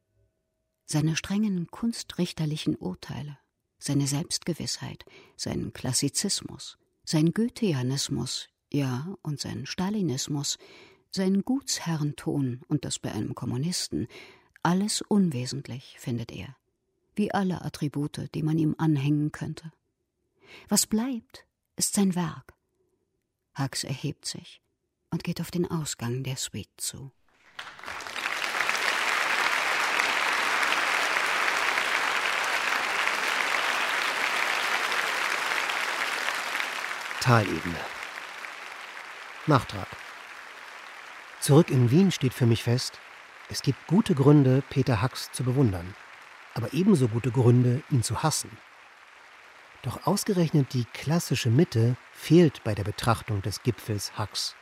[0.86, 3.38] Seine strengen kunstrichterlichen Urteile
[3.80, 5.06] seine Selbstgewissheit,
[5.36, 10.58] sein Klassizismus, sein Goetheanismus, ja, und sein Stalinismus,
[11.12, 14.08] sein Gutsherrenton und das bei einem Kommunisten,
[14.62, 16.56] alles unwesentlich, findet er,
[17.16, 19.72] wie alle Attribute, die man ihm anhängen könnte.
[20.68, 22.54] Was bleibt, ist sein Werk.
[23.58, 24.62] Hux erhebt sich
[25.10, 27.12] und geht auf den Ausgang der Suite zu.
[37.22, 37.76] Talebene.
[39.46, 39.88] Nachtrag.
[41.42, 42.98] Zurück in Wien steht für mich fest,
[43.50, 45.96] es gibt gute Gründe, Peter Hacks zu bewundern,
[46.54, 48.50] aber ebenso gute Gründe, ihn zu hassen.
[49.82, 54.56] Doch ausgerechnet die klassische Mitte fehlt bei der Betrachtung des Gipfels Hacks.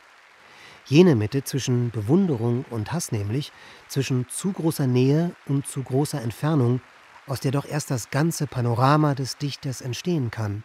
[0.86, 3.52] Jene Mitte zwischen Bewunderung und Hass nämlich,
[3.86, 6.80] zwischen zu großer Nähe und zu großer Entfernung,
[7.28, 10.64] aus der doch erst das ganze Panorama des Dichters entstehen kann.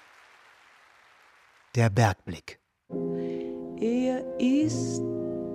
[1.76, 2.60] Der Bergblick.
[3.82, 5.02] Er ist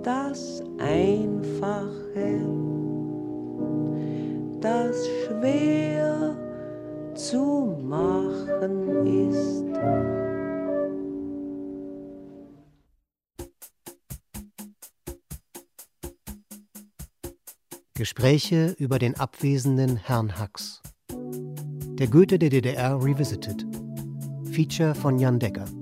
[0.03, 2.41] das Einfache,
[4.59, 6.35] das schwer
[7.15, 9.63] zu machen ist.
[17.93, 20.81] Gespräche über den abwesenden Herrn Hacks.
[21.11, 23.65] Der Goethe der DDR Revisited.
[24.51, 25.78] Feature von Jan Decker.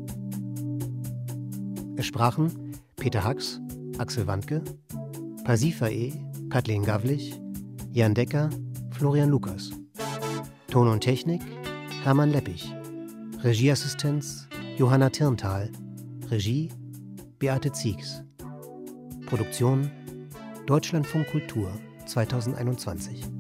[1.98, 3.60] Es sprachen Peter Hacks,
[3.98, 4.64] Axel Wandke,
[5.43, 6.14] Pasifae,
[6.52, 7.41] Kathleen Gavlich,
[7.91, 8.52] Jan Decker,
[8.91, 9.72] Florian Lukas.
[10.68, 11.41] Ton und Technik
[12.04, 12.72] Hermann Leppich.
[13.43, 15.72] Regieassistenz Johanna Tirntal.
[16.30, 16.70] Regie
[17.39, 18.24] Beate Ziegs.
[19.26, 19.89] Produktion
[20.68, 21.72] Deutschlandfunk Kultur
[22.06, 23.37] 2021.